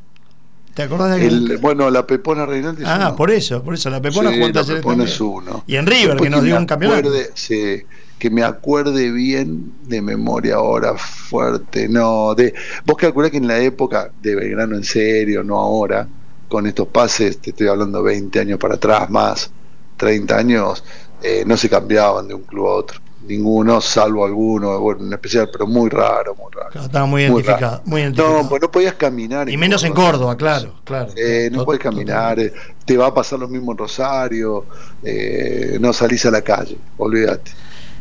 ¿Te 0.76 0.84
acordás 0.84 1.18
de 1.18 1.26
el, 1.26 1.58
Bueno, 1.58 1.90
la 1.90 2.06
Pepona 2.06 2.46
Reinaldi 2.46 2.84
Ah, 2.86 3.16
por 3.16 3.32
eso, 3.32 3.64
por 3.64 3.74
eso. 3.74 3.90
La 3.90 4.02
Pepona 4.02 4.30
sí, 4.32 4.40
La 4.40 4.64
Pepona 4.64 5.06
es 5.06 5.22
uno. 5.22 5.64
Y 5.66 5.78
en 5.78 5.86
River, 5.86 6.18
que 6.18 6.30
nos 6.30 6.44
dio 6.44 6.58
un 6.58 6.66
campeonato. 6.66 7.10
sí, 7.34 7.82
que 8.20 8.30
me 8.30 8.44
acuerde 8.44 9.10
bien 9.10 9.72
de 9.84 10.02
memoria 10.02 10.56
ahora 10.56 10.96
fuerte. 10.98 11.88
No, 11.88 12.36
de 12.36 12.54
vos 12.86 12.98
calculás 12.98 13.32
que 13.32 13.38
en 13.38 13.48
la 13.48 13.58
época 13.60 14.12
de 14.22 14.36
Belgrano 14.36 14.76
en 14.76 14.84
serio, 14.84 15.46
no 15.46 15.58
ahora, 15.58 16.10
con 16.50 16.68
estos 16.68 16.90
pases, 16.90 17.38
te 17.38 17.52
estoy 17.52 17.68
hablando 17.68 18.04
20 18.04 18.38
años 18.38 18.60
para 18.60 18.76
atrás, 18.76 19.10
más 19.10 19.52
30 19.96 20.38
años, 20.38 20.84
eh, 21.24 21.44
no 21.48 21.56
se 21.56 21.70
cambiaban 21.70 22.28
de 22.28 22.34
un 22.34 22.44
club 22.44 22.68
a 22.68 22.74
otro 22.74 23.00
ninguno, 23.28 23.82
salvo 23.82 24.26
alguno, 24.26 24.80
bueno, 24.80 25.06
en 25.06 25.14
especial, 25.14 25.50
pero 25.52 25.68
muy 25.68 25.90
raro, 25.90 26.36
muy 26.36 26.52
raro. 26.52 26.82
estaba 26.82 27.06
muy, 27.06 27.24
identificado, 27.24 27.82
muy, 27.86 28.02
identificado, 28.02 28.44
No, 28.44 28.50
pues 28.50 28.62
no 28.62 28.72
podías 28.72 28.94
caminar. 28.96 29.50
Y 29.50 29.58
menos 29.58 29.84
en 29.84 29.94
Córdoba, 29.94 30.36
claro, 30.38 30.76
claro. 30.84 31.12
Eh, 31.16 31.50
no 31.52 31.66
puedes 31.66 31.82
caminar, 31.82 32.40
eh, 32.40 32.54
te 32.86 32.98
va 32.98 33.08
a 33.08 33.14
pasar 33.14 33.40
lo 33.40 33.48
mismo 33.48 33.72
en 33.72 33.78
Rosario, 33.78 34.66
eh, 35.04 35.78
no 35.80 35.94
salís 35.94 36.26
a 36.26 36.32
la 36.32 36.42
calle, 36.42 36.78
olvídate. 36.98 37.52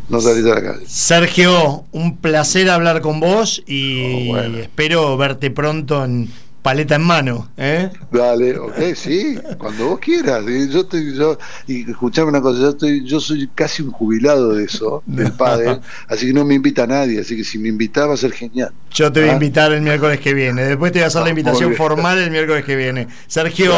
No 0.06 0.20
salís 0.20 0.44
a 0.44 0.54
la 0.56 0.62
calle. 0.62 0.84
Sergio, 0.86 1.84
un 1.92 2.18
placer 2.18 2.68
hablar 2.68 3.00
con 3.00 3.20
vos 3.20 3.62
y 3.66 4.30
oh, 4.30 4.38
espero 4.38 5.16
verte 5.16 5.50
pronto 5.50 6.04
en 6.04 6.28
paleta 6.64 6.94
en 6.94 7.02
mano. 7.02 7.50
¿eh? 7.58 7.90
Dale, 8.10 8.56
ok, 8.56 8.94
sí, 8.94 9.38
cuando 9.58 9.90
vos 9.90 9.98
quieras. 10.00 10.42
Yo 10.46 10.80
estoy, 10.80 11.14
yo, 11.14 11.38
y 11.66 11.90
escuchame 11.90 12.30
una 12.30 12.40
cosa, 12.40 12.58
yo 12.58 12.70
estoy, 12.70 13.04
yo 13.04 13.20
soy 13.20 13.50
casi 13.54 13.82
un 13.82 13.90
jubilado 13.90 14.54
de 14.54 14.64
eso, 14.64 15.02
del 15.04 15.30
padre, 15.36 15.78
así 16.08 16.28
que 16.28 16.32
no 16.32 16.42
me 16.46 16.54
invita 16.54 16.84
a 16.84 16.86
nadie, 16.86 17.20
así 17.20 17.36
que 17.36 17.44
si 17.44 17.58
me 17.58 17.68
invitaba 17.68 18.08
va 18.08 18.14
a 18.14 18.16
ser 18.16 18.32
genial. 18.32 18.72
Yo 18.90 19.12
te 19.12 19.20
voy 19.20 19.28
a 19.28 19.32
¿Ah? 19.32 19.34
invitar 19.34 19.72
el 19.74 19.82
miércoles 19.82 20.20
que 20.20 20.32
viene, 20.32 20.64
después 20.64 20.90
te 20.90 21.00
voy 21.00 21.04
a 21.04 21.08
hacer 21.08 21.22
la 21.22 21.28
invitación 21.28 21.74
formal 21.74 22.16
el 22.16 22.30
miércoles 22.30 22.64
que 22.64 22.76
viene. 22.76 23.08
Sergio, 23.26 23.74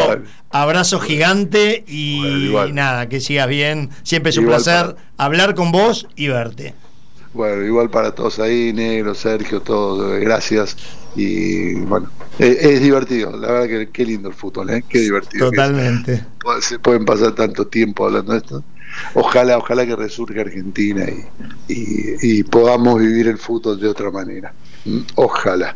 abrazo 0.49 1.01
gigante 1.01 1.83
y, 1.89 2.53
nada, 2.71 3.09
que 3.09 3.19
sigas 3.19 3.49
bien. 3.49 3.89
Siempre 4.03 4.29
es 4.29 4.37
un 4.37 4.45
placer 4.45 4.95
hablar 5.17 5.55
con 5.55 5.73
vos 5.73 6.07
y 6.15 6.29
verte. 6.29 6.73
Bueno, 7.33 7.63
igual 7.63 7.89
para 7.89 8.13
todos 8.13 8.39
ahí, 8.39 8.73
Negro, 8.73 9.13
Sergio, 9.13 9.61
todos, 9.61 10.19
gracias. 10.19 10.77
Y 11.15 11.75
bueno, 11.75 12.09
eh, 12.39 12.57
es, 12.59 12.81
divertido, 12.81 13.35
la 13.37 13.51
verdad 13.51 13.67
que 13.67 13.89
qué 13.89 14.05
lindo 14.05 14.29
el 14.29 14.35
fútbol, 14.35 14.69
¿eh? 14.69 14.83
Qué 14.87 14.99
divertido. 14.99 15.49
Totalmente. 15.49 16.25
se 16.61 16.79
pueden 16.79 17.05
pasar 17.05 17.33
tanto 17.33 17.67
tiempo 17.67 18.05
hablando 18.05 18.33
de 18.33 18.37
esto. 18.39 18.63
Ojalá, 19.13 19.57
ojalá 19.57 19.85
que 19.85 19.95
resurja 19.95 20.41
Argentina 20.41 21.05
y, 21.67 22.39
y, 22.39 22.43
podamos 22.43 22.99
vivir 22.99 23.27
el 23.27 23.37
fútbol 23.37 23.79
de 23.79 23.87
otra 23.87 24.09
manera. 24.11 24.53
Mm, 24.85 24.99
ojalá. 25.15 25.75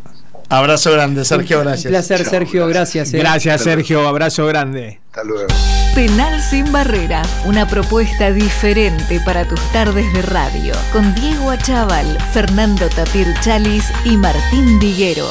Abrazo 0.52 0.92
grande, 0.92 1.24
Sergio, 1.24 1.62
gracias. 1.62 1.86
Un 1.86 1.92
placer, 1.92 2.26
Sergio, 2.26 2.68
gracias. 2.68 3.14
Eh. 3.14 3.20
Gracias, 3.20 3.62
Sergio, 3.62 4.06
abrazo 4.06 4.46
grande. 4.48 5.00
Hasta 5.08 5.24
luego. 5.24 5.48
Penal 5.96 6.42
sin 6.42 6.70
barrera, 6.74 7.22
una 7.46 7.66
propuesta 7.66 8.34
diferente 8.34 9.22
para 9.24 9.48
tus 9.48 9.62
tardes 9.72 10.12
de 10.12 10.22
radio, 10.24 10.74
con 10.92 11.16
Diego 11.16 11.52
Achával, 11.52 12.18
Fernando 12.34 12.90
Tapir 12.90 13.28
Chalis 13.40 13.86
y 14.04 14.18
Martín 14.18 14.78
Diguero. 14.80 15.30